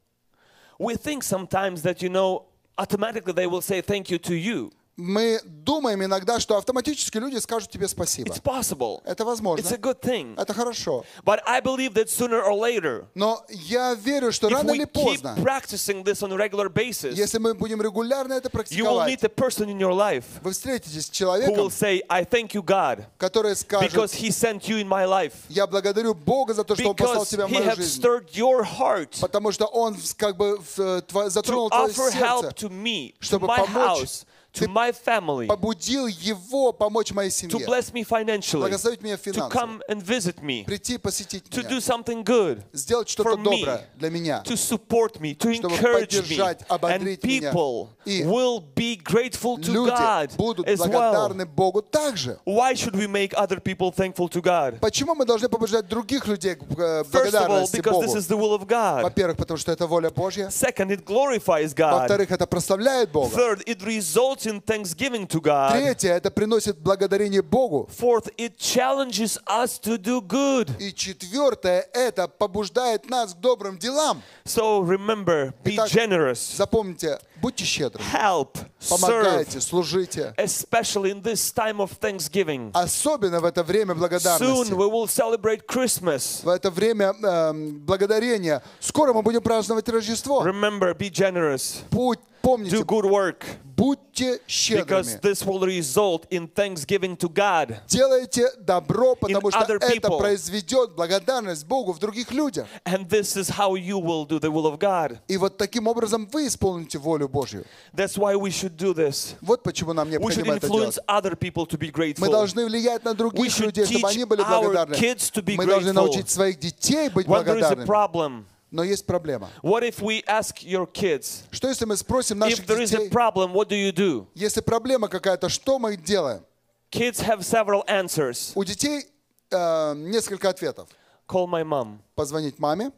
[0.78, 2.46] We think sometimes that, you know,
[2.78, 4.72] automatically they will say thank you to you.
[4.99, 8.29] Мы думаем иногда, что автоматически люди скажут тебе спасибо.
[8.29, 9.01] It's possible.
[9.05, 9.67] Это It's возможно.
[9.69, 10.35] a good thing.
[10.37, 11.05] Это хорошо.
[11.23, 15.35] But I believe that sooner or later, Но я верю, что рано или keep поздно,
[15.41, 19.23] practicing this on a regular basis, если мы будем регулярно это you will meet практиковать,
[19.23, 22.61] a person in your life вы встретитесь с who will человеком, say, I thank you,
[22.61, 25.33] God, который скажет, because He sent you in my life.
[25.47, 28.01] я благодарю Бога за то, что Он послал тебя в мою жизнь.
[28.01, 32.69] stirred your heart Потому что Он как бы to затронул твое offer help сердце, to
[32.69, 33.69] me, чтобы помочь.
[34.01, 39.01] house, to Ты my family, побудил Его помочь моей to семье, bless me financially, благословить
[39.01, 43.07] меня to финансово, come and visit me, прийти посетить to do меня, something good, сделать
[43.09, 44.43] что-то for me, доброе для меня.
[44.43, 46.21] to support me, to Чтобы encourage me.
[46.23, 47.51] поддержать, And ободрить меня.
[47.51, 50.89] people И will be grateful to Люди God будут as well.
[50.89, 52.39] благодарны Богу также.
[52.45, 54.79] Why should we make other people thankful to God?
[54.79, 58.17] Почему мы должны побуждать других людей к э, First of all, благодарности because this Богу?
[58.17, 59.03] is the will of God.
[59.03, 60.47] Во-первых, потому что это воля Божья.
[60.49, 61.99] Second, it glorifies God.
[61.99, 63.35] Во-вторых, это прославляет Бога.
[63.35, 65.71] Third, it results in thanksgiving to God.
[65.73, 67.89] Третье, это приносит благодарение Богу.
[67.89, 70.69] Fourth, it challenges us to do good.
[70.79, 74.21] И четвертое, это побуждает нас к добрым делам.
[74.45, 80.33] So remember, be Итак, generous, Запомните, будьте щедры, help, serve, помогайте, служите.
[80.37, 82.71] especially in this time of Thanksgiving.
[82.73, 84.73] Особенно в это время Soon благодарности.
[84.73, 86.43] we will celebrate Christmas.
[86.43, 88.61] В это время эм, благодарения.
[88.79, 90.45] Скоро мы будем праздновать Рождество.
[90.45, 95.19] Remember, be generous, Будь, помните, do good work, будьте because щедрыми.
[95.21, 97.77] this will result in thanksgiving to God.
[97.87, 102.67] Делайте добро, потому что это произведет благодарность Богу в других людях.
[102.83, 105.19] And this is how you will do the will of God.
[105.29, 107.63] И вот таким образом вы исполните волю Божью.
[107.93, 109.35] That's why we should do this.
[109.41, 110.97] Вот почему нам We should необходимо это делать.
[111.07, 112.31] other people to be Мы grateful.
[112.31, 114.93] должны влиять на других людей, чтобы они были благодарны.
[114.95, 117.85] kids to be Мы должны научить своих детей быть When there is a благодарными.
[117.85, 119.49] problem, Но есть проблема.
[119.63, 122.97] what if we ask your kids, Что если мы спросим наших if there is a
[122.97, 124.27] детей, problem, what do you do?
[124.35, 126.43] если проблема какая-то, что мы делаем?
[126.91, 128.51] Kids have several answers.
[128.55, 129.05] У детей
[129.51, 130.87] э, несколько ответов.
[131.27, 132.91] Call my mom, Позвонить маме,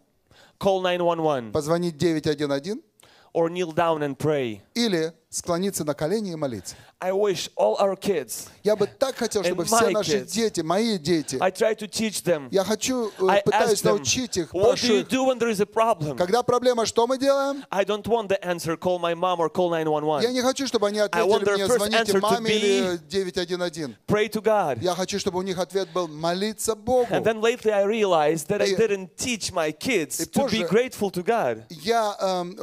[0.59, 2.79] call 911, позвонить 911
[3.33, 4.61] or kneel down and pray.
[4.73, 6.75] или склониться на колени и молиться.
[6.99, 10.31] I wish all our kids, Я бы так хотел, чтобы все наши kids.
[10.33, 12.47] дети, мои дети, I try to teach them.
[12.51, 15.07] я хочу, э, I пытаюсь them, научить их, what do прошу you их.
[15.07, 16.15] do when there is a problem?
[16.17, 17.63] Когда проблема, что мы делаем?
[17.71, 20.31] I don't want the answer, call my mom or call Я 911.
[20.33, 23.95] не хочу, чтобы они ответили мне, звоните маме или 911.
[24.07, 24.79] Pray to God.
[24.81, 27.07] Я хочу, чтобы у них ответ был молиться Богу.
[27.09, 31.09] And then lately I realized that I И- didn't teach my kids to be grateful
[31.11, 31.63] to God.
[31.69, 32.55] Я эм,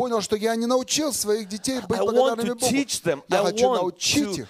[0.00, 3.24] понял, что я не научил своих детей быть I благодарными Богу.
[3.28, 4.48] Я хочу научить их.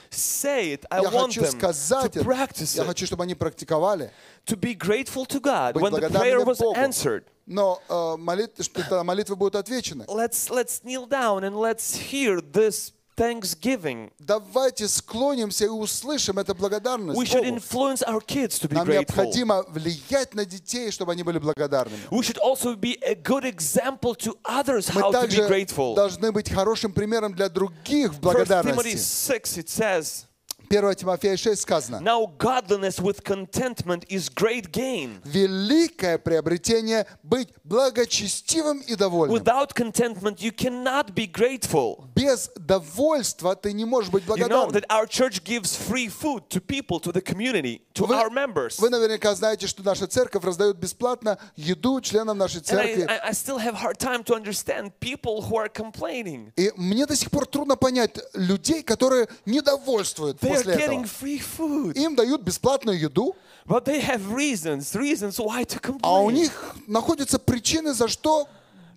[0.93, 4.13] Я хочу сказать practice Я хочу, чтобы они практиковали.
[4.47, 6.79] To be grateful to God Быть when the благодарными prayer was Богу.
[6.79, 7.25] answered.
[7.47, 10.05] Но э, молит- что тогда молитвы будут отвечены.
[10.05, 14.11] Let's let's kneel down and let's hear this thanksgiving.
[14.19, 17.57] Давайте склонимся и услышим эту благодарность We should Богу.
[17.57, 18.99] influence our kids to be Нам grateful.
[19.01, 22.01] необходимо влиять на детей, чтобы они были благодарными.
[22.11, 25.95] We should also be a good example to others Мы how to be также grateful.
[25.95, 28.97] должны быть хорошим примером для других в 1 Timothy благодарности.
[28.97, 30.27] 6 it says,
[30.73, 31.97] 1 Тимофея 6 сказано.
[32.01, 35.21] Now godliness with contentment is great gain.
[35.25, 39.37] Великое приобретение быть благочестивым и довольным.
[39.37, 42.05] Without contentment, you cannot be grateful.
[42.15, 44.71] Без довольства ты не можешь быть You know благодарным.
[44.71, 48.79] that our church gives free food to people, to the community, to Вы, our members.
[48.79, 53.07] вы наверняка знаете, что наша церковь раздает бесплатно еду членам нашей And церкви.
[53.09, 56.53] I, I, I still have hard time to understand people who are complaining.
[56.57, 61.07] И мне до сих пор трудно понять людей, которые недовольствуют They после getting этого.
[61.07, 63.35] free food, Им дают бесплатную еду,
[63.67, 66.33] but they have reasons, reasons why to а у complain.
[66.35, 68.49] них находятся причины, за что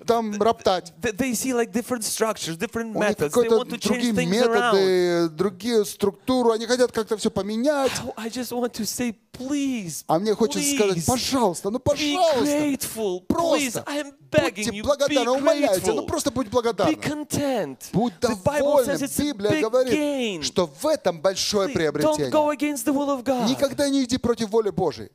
[0.05, 0.93] там роптать.
[1.01, 3.33] They, see like different structures, different methods.
[3.33, 4.75] They какие-то want to change другие things around.
[4.75, 7.91] методы, другие структуру, они хотят как-то все поменять.
[8.05, 11.83] Oh, I just want to say, please, А мне хочется сказать, please, пожалуйста, ну be
[11.83, 13.25] пожалуйста, grateful.
[13.27, 17.77] Please, просто I am begging будьте благодарны, умоляйте, ну просто будь Be content.
[17.91, 18.97] Будь довольным.
[19.17, 20.41] Библия говорит, gain.
[20.43, 22.29] что в этом большое Please, Don't go приобретение.
[22.55, 23.49] against the will of God.
[23.49, 25.09] Никогда не иди против воли Божьей.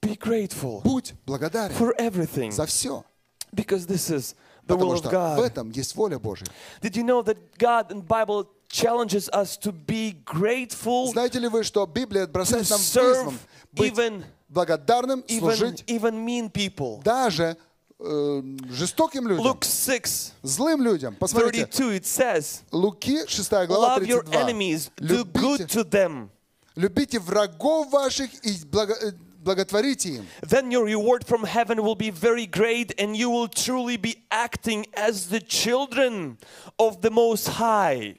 [0.00, 3.04] Be grateful Будь благодарен for everything за все.
[3.52, 4.34] Because this is
[4.66, 5.44] the will Потому of что в God.
[5.46, 6.46] этом есть воля Божья.
[6.82, 11.62] Did you know that God in Bible challenges us to be grateful, Знаете ли вы,
[11.64, 13.34] что Библия бросает нам вызов
[13.72, 17.02] быть even, благодарным, even, служить even mean people.
[17.02, 17.56] даже
[17.98, 21.14] э, жестоким людям, Luke 6, злым людям.
[21.16, 24.34] Посмотрите, 32, it says, Луки 6 глава Love your 32.
[24.40, 26.28] enemies, do good to them.
[26.76, 29.12] любите врагов ваших и благо- э,
[29.47, 30.27] благотворите им.
[30.41, 34.85] Then your reward from heaven will be very great, and you will truly be acting
[34.93, 36.37] as the children
[36.79, 38.15] of the Most High.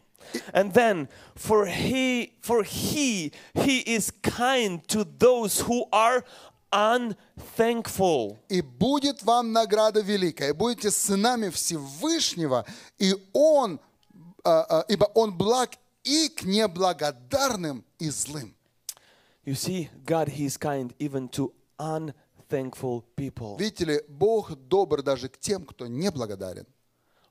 [0.52, 6.24] And then, for he, for he, he is kind to those who are
[6.72, 8.38] unthankful.
[8.48, 12.64] И будет вам награда великая, и будете сынами Всевышнего,
[12.98, 13.80] и Он,
[14.44, 18.54] а, а, ибо Он благ и к неблагодарным и злым.
[19.44, 23.56] You see, God, He is kind even to unthankful people.
[23.58, 26.66] Видите ли, Бог добр даже к тем, кто не благодарен.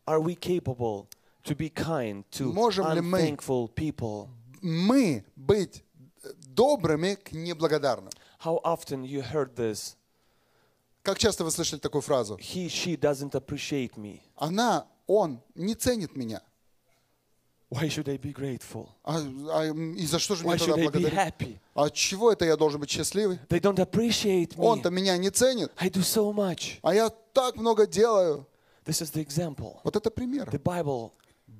[0.05, 1.07] Are we capable
[1.43, 4.29] to be kind to Можем ли мы- unthankful people?
[4.61, 5.83] Мы быть
[6.47, 8.11] добрыми к неблагодарным.
[8.43, 9.95] How often you heard this?
[11.01, 12.37] Как часто вы слышали такую фразу?
[12.37, 14.21] He, she doesn't appreciate me.
[14.35, 16.41] Она, он не ценит меня.
[17.70, 18.88] Why should I be grateful?
[19.04, 21.14] А, а, и за что же Why мне тогда I be благодарить?
[21.14, 21.58] happy?
[21.74, 23.38] А чего это я должен быть счастливый?
[23.48, 24.64] They don't appreciate me.
[24.64, 26.78] Он-то меня не ценит, I do so much.
[26.82, 28.46] а я так много делаю.
[28.86, 29.76] This is the example.
[29.84, 30.48] Вот это пример.
[30.48, 31.12] The Bible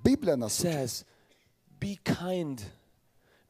[0.03, 1.05] Библия нас says,
[1.79, 2.59] be kind,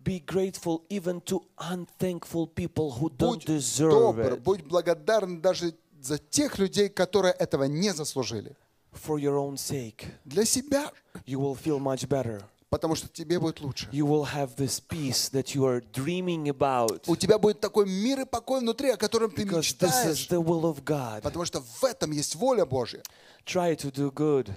[0.02, 5.74] be grateful even to unthankful people who don't Будь deserve добр, it будь благодарен даже
[6.00, 8.56] за тех людей, которые этого не заслужили.
[8.92, 10.06] For your own sake.
[10.24, 10.90] Для себя,
[11.26, 12.42] You will feel much better.
[12.70, 13.88] потому что тебе будет лучше.
[13.92, 18.20] You will have this peace that you are dreaming about У тебя будет такой мир
[18.20, 20.28] и покой внутри, о котором ты because this is мечтаешь.
[20.28, 21.22] the will of God.
[21.22, 23.02] Потому что в этом есть воля Божья.
[23.46, 24.50] Try to do good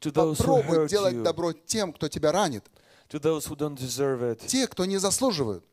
[0.00, 2.64] to those who Попробуй hurt делать you, добро тем, кто тебя ранит.
[3.10, 4.46] to those who don't deserve it.
[4.46, 5.64] Те, кто не заслуживают.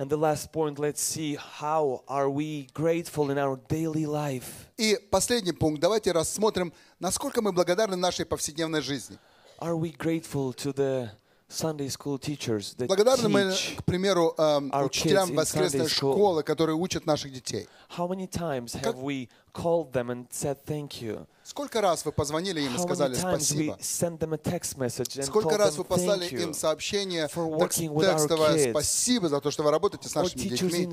[0.00, 4.66] And the last point, let's see how are we grateful in our daily life?
[4.78, 5.78] И последний пункт.
[5.78, 9.18] Давайте рассмотрим, насколько мы благодарны нашей повседневной жизни.
[9.58, 11.10] Are we grateful to the
[11.50, 17.32] Sunday school teachers that Благодарны мы, к примеру, эм, учителям воскресной школы, которые учат наших
[17.32, 17.68] детей.
[17.96, 21.26] How many times have we called them and said thank you?
[21.42, 23.76] Сколько раз вы позвонили им и сказали спасибо?
[23.80, 30.42] Сколько раз вы послали им сообщение текстовое спасибо за то, что вы работаете с нашими
[30.42, 30.92] детьми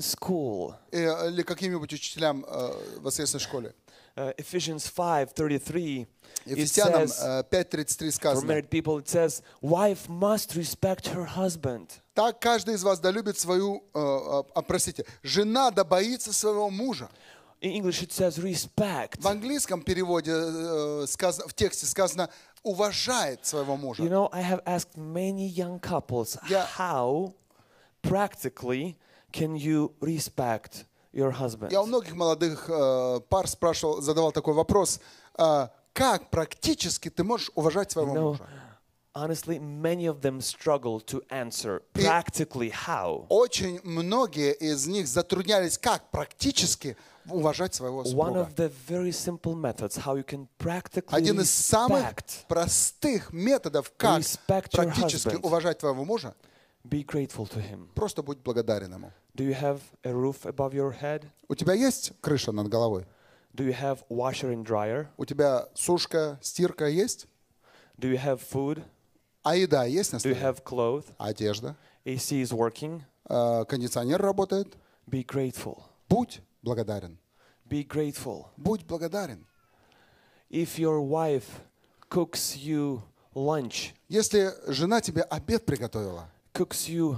[0.90, 3.74] э, или каким-нибудь учителям э, в воскресной школе.
[4.17, 6.05] Uh, Ephesians 5:33
[6.45, 8.45] it Ефесянам says э, 5.33 for сказано.
[8.45, 11.87] married people it says wife must respect her husband.
[12.13, 16.69] Так каждый из вас да любит свою, э, э, а, простите, жена да боится своего
[16.69, 17.09] мужа.
[17.61, 19.19] In English it says respect.
[19.21, 22.29] В английском переводе э, сказано, в тексте сказано
[22.61, 24.03] уважает своего мужа.
[24.03, 27.33] You know, I have asked many young couples Я- how
[28.03, 28.95] practically
[29.31, 30.85] can you respect
[31.18, 31.70] your husband?
[31.72, 35.00] Я у многих молодых э, пар спрашивал, задавал такой вопрос,
[35.38, 38.48] э, как практически ты можешь уважать своего No, мужа?
[39.14, 43.26] honestly, many of them struggle to answer practically how.
[43.28, 46.96] Очень многие из них затруднялись, как практически
[47.28, 48.40] уважать своего One супруга.
[48.40, 52.14] of the very simple methods how you can practically Один из самых
[52.48, 54.22] простых методов, как
[54.70, 56.34] практически уважать твоего мужа,
[56.84, 57.88] be grateful to him.
[57.94, 59.12] просто будь благодарен ему.
[59.34, 61.24] Do you have a roof above your head?
[61.48, 63.06] У тебя есть крыша над головой?
[63.54, 65.08] Do you have washer and dryer?
[65.16, 67.26] У тебя сушка, стирка есть?
[67.98, 68.82] Do you have food?
[69.42, 70.40] А еда есть на Do you столе?
[70.40, 71.04] have clothes?
[71.18, 71.76] Одежда.
[72.04, 73.02] AC is working?
[73.28, 74.76] Э, Кондиционер работает.
[75.10, 75.82] Be grateful.
[76.08, 77.18] Будь благодарен.
[77.68, 78.46] Be grateful.
[78.56, 79.46] Будь благодарен.
[80.50, 81.44] If your wife
[82.10, 83.02] cooks you
[83.34, 87.16] lunch, Если жена тебе обед приготовила, cooks you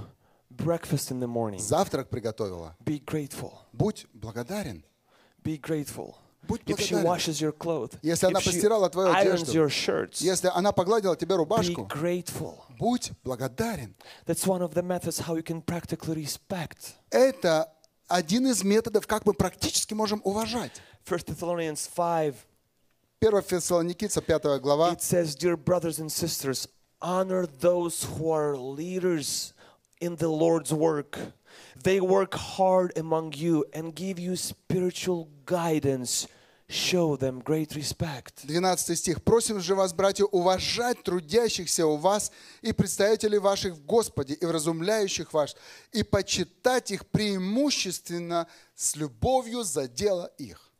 [0.49, 3.53] breakfast in the morning, завтрак приготовила, be grateful.
[3.73, 4.83] будь благодарен.
[5.43, 6.15] Be grateful.
[6.47, 10.71] Будь If she washes your clothes, Если она постирала твою одежду, your shirts, Если она
[10.71, 12.57] погладила тебе be рубашку, grateful.
[12.79, 13.95] будь благодарен.
[14.25, 16.95] That's one of the methods how you can practically respect.
[17.11, 17.71] Это
[18.07, 20.81] один из методов, как мы практически можем уважать.
[21.05, 22.35] 1 Thessalonians 5,
[23.21, 24.91] 1 Фессалоникийца, 5 глава.
[24.93, 26.67] it says, Dear brothers and sisters,
[27.01, 29.53] honor those who are leaders
[29.99, 31.17] in the Lord's work.
[31.83, 36.27] They work hard among you and give you spiritual guidance.
[36.69, 38.45] Show them great respect.
[38.47, 39.21] 12 стих.
[39.23, 42.31] «Просим же вас, братья, уважать трудящихся у вас
[42.61, 45.57] и представителей ваших в Господе, и вразумляющих вас,
[45.91, 50.70] и почитать их преимущественно с любовью за дело их».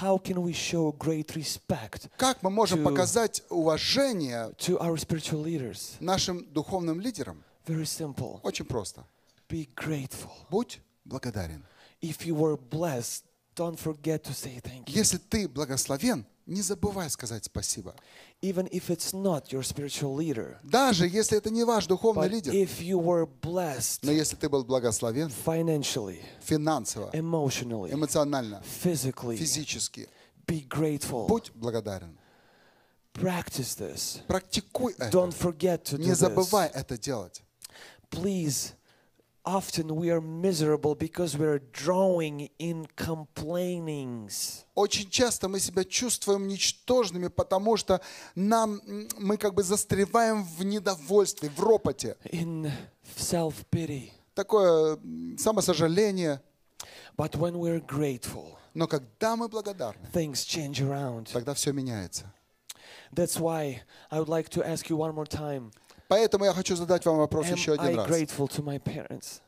[0.00, 5.42] How can we show great respect Как мы можем To- показать уважение to our spiritual
[5.44, 5.96] leaders?
[6.00, 7.42] нашим духовным лидерам?
[7.66, 8.40] Very simple.
[8.42, 9.04] Очень просто.
[9.48, 10.30] Be grateful.
[10.50, 11.64] Будь благодарен.
[12.00, 13.24] If you were blessed,
[13.54, 14.94] don't forget to say thank you.
[14.96, 17.94] Если ты благословен, не забывай сказать спасибо.
[18.44, 20.58] Even if it's not your spiritual leader.
[20.64, 22.52] Даже если это не ваш духовный But лидер.
[22.52, 30.08] if you were blessed Но если ты был благословен financially, финансово, emotionally, эмоционально, physically, физически,
[30.46, 31.28] be grateful.
[31.28, 32.18] будь благодарен.
[33.14, 34.20] Practice this.
[34.26, 35.10] Практикуй это.
[35.10, 36.72] Don't forget to do Не забывай this.
[36.74, 37.42] это делать.
[38.10, 38.72] Please.
[39.44, 44.64] Often we are miserable because we are drawing in complainings.
[44.76, 48.00] Очень часто мы себя чувствуем ничтожными, потому что
[48.36, 52.16] нам, м, мы как бы застреваем в недовольстве, в ропоте.
[52.30, 52.70] in
[53.16, 54.12] self pity.
[54.34, 56.40] Такое м, самосожаление.
[57.16, 61.32] But when we're grateful, Но когда мы благодарны, things change around.
[61.32, 62.26] тогда все меняется.
[63.12, 65.72] That's why I would like to ask you one more time
[66.12, 68.06] Поэтому я хочу задать вам вопрос Am еще I один раз.
[68.06, 69.40] grateful to my parents?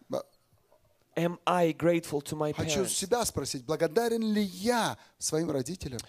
[1.17, 6.01] Am I grateful to my Хочу себя спросить, благодарен ли я своим родителям?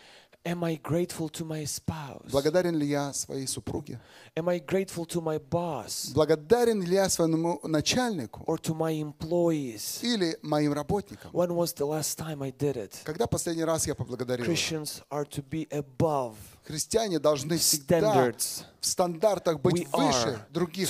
[0.46, 2.32] Am I grateful to my spouse?
[2.32, 4.00] Благодарен ли я своей супруге?
[4.36, 10.00] Am I grateful to my boss Благодарен ли я своему начальнику or to my employees?
[10.04, 11.32] или моим работникам?
[11.34, 12.94] When was the last time I did it?
[13.04, 14.46] Когда последний раз я поблагодарил?
[14.46, 16.36] Christians are to be above
[16.66, 18.34] Христиане должны всегда
[18.80, 20.90] в стандартах быть выше других.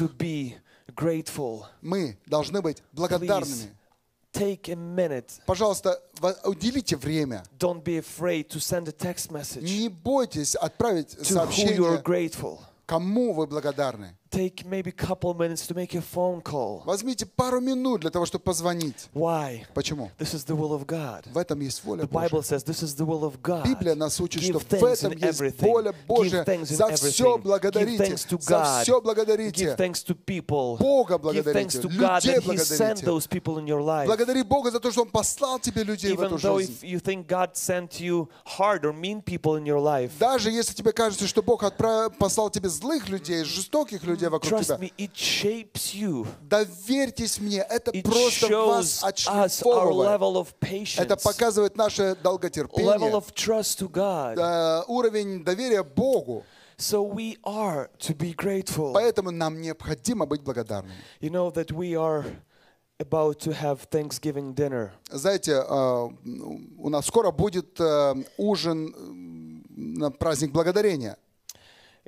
[1.81, 3.75] Мы должны быть благодарными.
[4.31, 5.31] Take a minute.
[5.45, 6.01] Пожалуйста,
[6.43, 7.45] уделите время.
[7.57, 12.03] Don't be afraid to send a text message Не бойтесь отправить сообщение,
[12.85, 14.17] кому вы благодарны.
[14.35, 16.83] Take maybe a couple minutes to make a phone call.
[16.85, 19.07] Возьмите пару минут для того, чтобы позвонить.
[19.13, 19.63] Why?
[19.73, 20.11] Почему?
[20.19, 21.23] This is the will of God.
[21.31, 22.57] В этом есть воля The Bible Божья.
[22.57, 23.63] says this is the will of God.
[23.63, 25.61] Библия нас учит, Give что в этом есть everything.
[25.71, 26.43] воля Божья.
[26.43, 27.37] Give thanks За все.
[27.37, 28.03] Give благодарите.
[28.03, 29.75] thanks to За все Give благодарите.
[29.77, 30.77] thanks to people.
[30.79, 31.53] Бога Give благодарите.
[31.53, 33.05] thanks to God Людей that He sent благодарите.
[33.05, 34.05] those people in your life.
[34.07, 36.73] Благодари Бога за то, что Он послал тебе людей в Even эту though жизнь.
[36.73, 38.27] if you think God sent you
[38.59, 42.49] hard or mean people in your life, Даже если тебе кажется, что Бог отправ- послал
[42.49, 46.27] тебе злых людей, жестоких людей вокруг trust тебя, me, it shapes you.
[46.41, 50.53] доверьтесь мне, это It просто вас отшлифовывает.
[50.97, 54.85] Это показывает наше level долготерпение, of trust to God.
[54.87, 56.43] уровень доверия Богу.
[56.77, 58.93] So we are to be grateful.
[58.93, 60.93] Поэтому нам необходимо быть благодарными.
[61.21, 62.25] You know that we are
[62.99, 64.91] about to have Thanksgiving dinner.
[65.09, 66.09] Знаете, э,
[66.77, 71.17] у нас скоро будет э, ужин на праздник благодарения.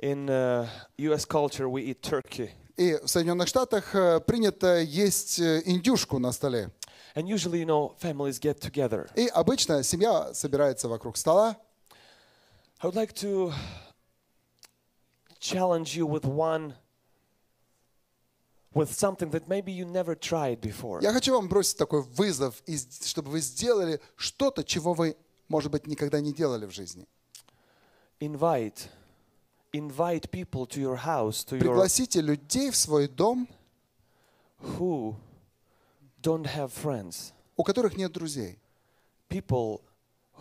[0.00, 0.68] In uh,
[0.98, 1.24] U.S.
[1.26, 6.70] culture, we eat turkey, И в Соединенных Штатах э, принято есть э, индюшку на столе.
[7.16, 9.10] and usually, you know, families get together.
[9.16, 11.56] И обычно семья собирается вокруг стола.
[12.80, 13.52] I would like to
[15.40, 16.74] challenge you with one,
[18.72, 21.00] with something that maybe you never tried before.
[21.02, 25.16] Я хочу вам бросить такой вызов, и с- чтобы вы сделали что-то, чего вы,
[25.48, 27.04] может быть, никогда не делали в жизни.
[28.20, 28.88] Invite,
[29.72, 33.48] invite people to your house, to your Пригласите людей в свой дом,
[34.60, 35.14] who
[36.22, 38.58] don't have friends, у которых нет друзей.
[39.28, 39.80] people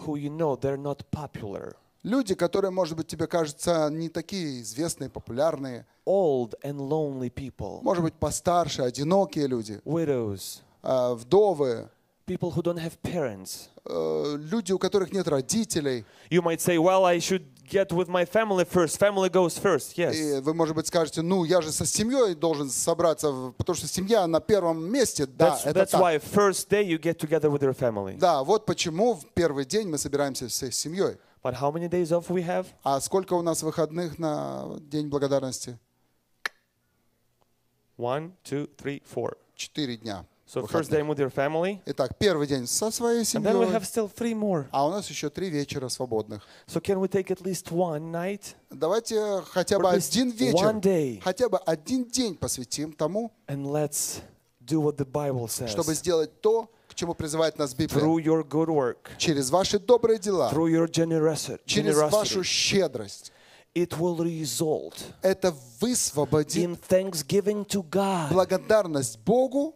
[0.05, 5.09] who you know they're not popular, Люди, которые, может быть, тебе кажутся не такие известные,
[5.09, 5.85] популярные.
[6.05, 11.89] old and lonely people, Может быть, постарше, одинокие люди, widows, э, вдовы,
[12.25, 13.67] people who don't have parents.
[13.85, 16.05] э, люди, у которых нет родителей.
[16.29, 18.97] You might say, well, I should get with my family first.
[18.97, 20.15] Family goes first, yes.
[20.15, 24.25] И вы, может быть, скажете, ну, я же со семьей должен собраться, потому что семья
[24.27, 25.25] на первом месте.
[25.25, 26.01] Да, That's, это that's так.
[26.01, 28.17] why first day you get together with your family.
[28.17, 31.17] Да, вот почему в первый день мы собираемся всей семьей.
[31.43, 32.65] But how many days off we have?
[32.83, 35.77] А сколько у нас выходных на День благодарности?
[37.97, 39.37] One, two, three, four.
[39.55, 40.25] Четыре дня.
[40.49, 43.73] So first day with your family, Итак, первый день со своей and then we семьей,
[43.73, 44.65] have still three more.
[44.71, 46.41] а у нас еще три вечера свободных.
[46.67, 51.11] So can we take at least one night Давайте хотя бы один one day.
[51.15, 54.21] вечер, хотя бы один день посвятим тому, and let's
[54.65, 57.99] do what the Bible чтобы says сделать то, к чему призывает нас Библия.
[58.01, 61.59] through your good work, Через ваши добрые дела, through your generosity.
[61.65, 63.33] через вашу щедрость.
[63.75, 68.29] It will result Это высвободит in thanksgiving to God.
[68.31, 69.75] благодарность Богу.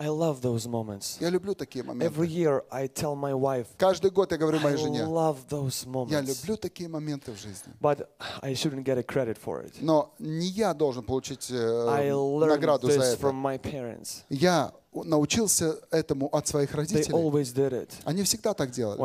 [0.00, 1.16] I love those moments.
[1.20, 2.06] Я люблю такие моменты.
[2.14, 5.84] Every year I tell my wife, Каждый год я говорю I моей жене, love those
[5.84, 6.26] я moments.
[6.40, 7.72] люблю такие моменты в жизни.
[7.80, 8.08] But
[8.40, 9.74] I shouldn't get a credit for it.
[9.80, 13.26] Но не я должен получить э, I learned награду за this это.
[13.26, 14.22] from my parents.
[14.28, 17.93] Я научился этому от своих родителей.
[18.05, 18.97] Они всегда так делали.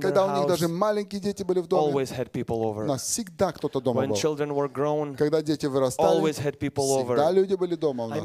[0.00, 5.16] Когда у них даже маленькие дети были в доме, у нас всегда кто-то дома был.
[5.16, 8.18] Когда дети вырастали, всегда люди были дома у нас.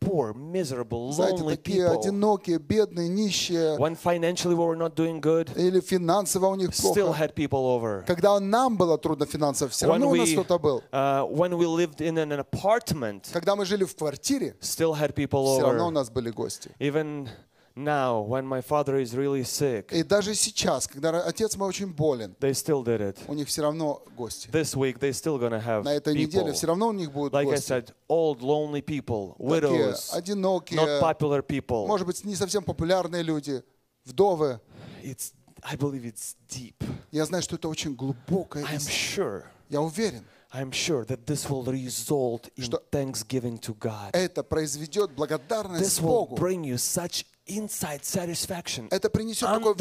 [0.00, 2.00] poor, miserable, Знаете, lonely такие people.
[2.00, 6.94] одинокие, бедные, нищие, When financially we were not doing good, или финансово у них still
[6.94, 7.22] плохо.
[7.22, 8.04] had people over.
[8.06, 10.82] Когда нам было трудно финансово, все When равно у нас we, кто-то был.
[10.92, 15.49] uh, when we lived in an apartment, Когда мы жили в квартире, still had people
[15.54, 15.94] все равно у over.
[15.94, 16.70] нас были гости.
[16.78, 17.28] Even
[17.76, 22.34] now, when my father is really sick, И даже сейчас, когда отец мой очень болен,
[22.40, 23.16] they still did it.
[23.28, 24.48] у них все равно гости.
[24.50, 26.54] This week, they still gonna have На этой неделе people.
[26.54, 27.72] все равно у них будут Like I гости.
[27.72, 31.86] said, old, lonely people, Такие widows, not одинокие, popular people.
[31.86, 33.62] может быть, не совсем популярные люди,
[34.04, 34.60] вдовы.
[35.02, 35.32] It's,
[35.62, 36.74] I believe it's deep.
[37.12, 38.94] Я знаю, что это очень глубокая I'm истина.
[39.24, 44.10] sure, Я уверен, I'm sure that this will result in Что- thanksgiving to God.
[44.12, 46.36] это произведет благодарность This will Богу.
[46.36, 49.74] bring you such inside satisfaction, Это принесет такое,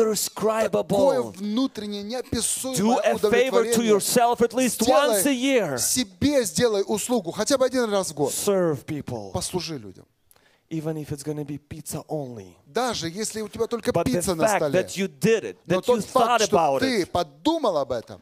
[0.69, 5.77] такое внутреннее, Do неописуемое a favor to yourself at least once a year.
[5.79, 8.31] себе сделай услугу, хотя бы один раз в год.
[8.31, 10.05] Serve people, Послужи людям.
[10.69, 12.55] even if it's going to be pizza only.
[12.67, 14.79] Даже если у тебя только But пицца на столе.
[14.79, 18.21] that you did it, Но that you тот thought факт, что ты подумал об этом,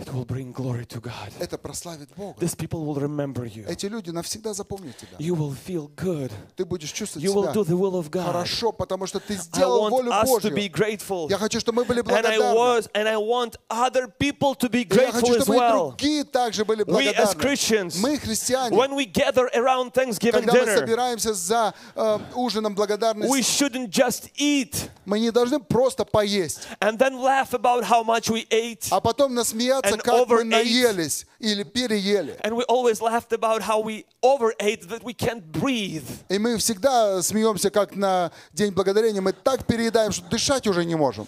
[0.00, 1.32] it will bring glory to God.
[1.40, 2.38] это прославит Бога.
[2.40, 3.66] These people will remember you.
[3.68, 5.16] Эти люди навсегда запомнят тебя.
[5.18, 6.30] You will feel good.
[6.56, 8.24] Ты будешь чувствовать You will do себя the will of God.
[8.24, 10.72] хорошо, потому что ты I сделал want волю us to be Божью.
[10.72, 11.28] grateful.
[11.30, 12.54] Я хочу, чтобы мы были And I благодарны.
[12.54, 15.58] was, and I want other people to be И я хочу, grateful as чтобы и
[15.58, 15.88] well.
[15.90, 17.40] другие также были We as благодарны.
[17.42, 22.72] Christians, Мы, христиане, when we gather around Thanksgiving когда мы dinner, собираемся за э, ужином
[22.72, 28.02] we благодарности, shouldn't just eat мы не должны просто поесть, and then laugh about how
[28.04, 28.86] much we ate.
[28.90, 32.38] а потом насмеяться, And как мы наелись или переели.
[32.42, 36.04] And we always laughed about how we overate that we can't breathe.
[36.28, 39.20] И мы всегда смеемся, как на День Благодарения.
[39.20, 41.26] Мы так переедаем, что дышать уже не можем.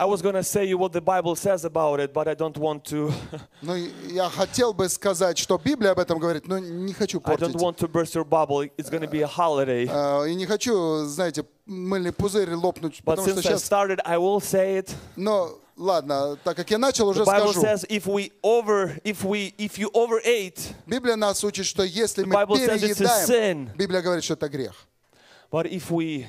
[0.00, 2.56] I was going to say you what the Bible says about it, but I don't
[2.56, 3.12] want to.
[3.62, 7.38] Ну, я хотел бы сказать, что Библия об этом говорит, но не хочу I don't
[7.52, 7.56] портить.
[7.60, 8.62] want to burst your bubble.
[8.76, 9.88] It's going to be a holiday.
[9.90, 13.64] Э, И не хочу, знаете, мыльный пузырь лопнуть, But потому что since I сейчас...
[13.64, 14.94] started, I will say it.
[15.16, 17.60] Но ладно, так как я начал, уже The Bible скажу.
[17.62, 22.34] says if we over, if we, if you overate, Библия нас учит, что если мы
[22.34, 23.70] Bible переедаем.
[23.76, 24.74] Библия говорит, что это грех.
[25.50, 26.26] but if we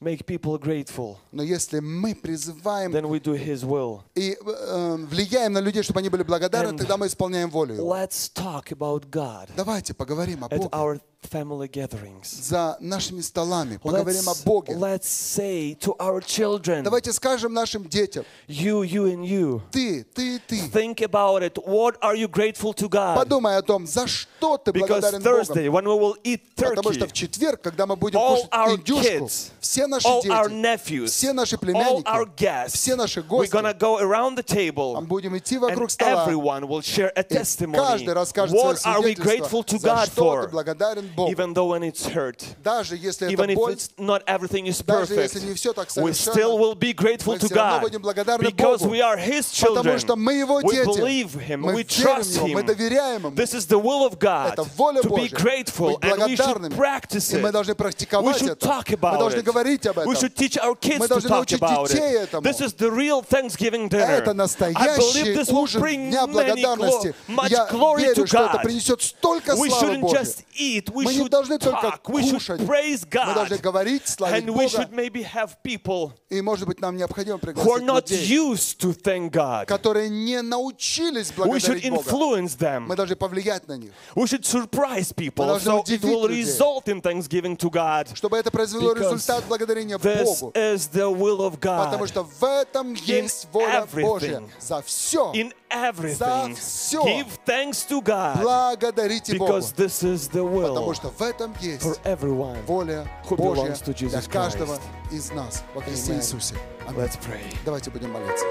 [0.00, 4.02] make people grateful, Но если мы призываем then we do His will.
[4.14, 7.76] и э, влияем на людей, чтобы они были благодарны, And тогда мы исполняем волю.
[7.76, 11.00] Let's talk about God Давайте поговорим о Боге.
[11.26, 12.24] Our family gatherings.
[12.42, 14.74] За нашими столами поговорим о Let's, Боге.
[14.74, 19.60] let's say to our children, Давайте скажем нашим детям, you, you, and you.
[19.70, 21.56] ты, ты, ты, Think about it.
[21.66, 23.16] What are you grateful to God?
[23.16, 25.36] подумай о том, за что ты Because благодарен Богу.
[25.36, 28.50] Thursday, when we will eat Потому что turkey, в четверг, когда мы будем all кушать
[28.52, 32.74] our индюшку, kids, все наши all our дети, nephews, все наши all племянники, our guests,
[32.74, 36.26] все наши we're гости, gonna go around the мы table будем идти and вокруг стола,
[36.26, 37.76] everyone will share a и testimony.
[37.76, 40.50] каждый расскажет What свое are we grateful свидетельство, to за God что ты for?
[40.50, 41.31] благодарен Богу.
[41.31, 44.81] Even though when it's hurt, Даже если это even if боль, it's not everything is
[44.83, 47.55] даже perfect, если не все так we совершенно, still will be grateful мы to все
[47.55, 49.99] равно God будем благодарны because Богу, we are His потому children.
[49.99, 52.65] что мы Его We дети, believe Him, мы we верим trust Ему, мы Him.
[52.65, 53.31] доверяем Ему.
[53.35, 56.35] This is the will of God Это воля to be Божья, grateful, быть and we
[56.35, 56.75] should благодарными.
[56.75, 57.51] practice И мы it.
[57.53, 58.65] должны We практиковать should это.
[58.67, 59.43] talk Мы about должны it.
[59.43, 60.15] говорить об We этом.
[60.15, 62.29] should teach our kids Мы to должны talk научить about детей it.
[62.29, 62.41] этому.
[62.43, 64.05] This is the real Thanksgiving dinner.
[64.21, 67.13] Это I believe настоящий this will ужин bring Дня many Благодарности.
[67.27, 68.63] glo- much Я glory to верю, что это God.
[68.63, 70.17] принесет столько We славы shouldn't Божьей.
[70.19, 70.89] just eat.
[70.96, 72.00] We Мы не should должны только talk.
[72.06, 72.60] We should кушать.
[72.62, 73.60] praise Мы должны God.
[73.62, 74.68] говорить, славить And we Бога.
[74.68, 78.78] should maybe have people И, может быть, нам необходимо who are пригласить not людей, used
[78.80, 79.66] to thank God.
[79.66, 82.02] которые не научились We should благодарить Бога.
[82.10, 82.86] influence them.
[82.88, 86.42] Мы должны повлиять на них, We should surprise people должны so it удивить will людей.
[86.44, 88.08] result in thanksgiving to God.
[88.16, 90.52] чтобы это произвело Because результат благодарения This Богу.
[90.54, 92.08] is the will of Потому God.
[92.08, 94.02] что в этом есть воля everything.
[94.06, 94.42] Божья.
[94.58, 97.04] За все In everything, всё.
[97.04, 99.52] give thanks to God благодарите Бога.
[99.54, 102.56] because this is the Потому will что в этом есть for everyone.
[102.66, 105.12] воля who Божья belongs to для Jesus каждого Christ.
[105.12, 106.14] из нас во Христе.
[106.14, 106.54] Иисусе.
[106.86, 107.00] Аминь.
[107.00, 107.42] Let's pray.
[107.64, 108.44] Давайте будем молиться.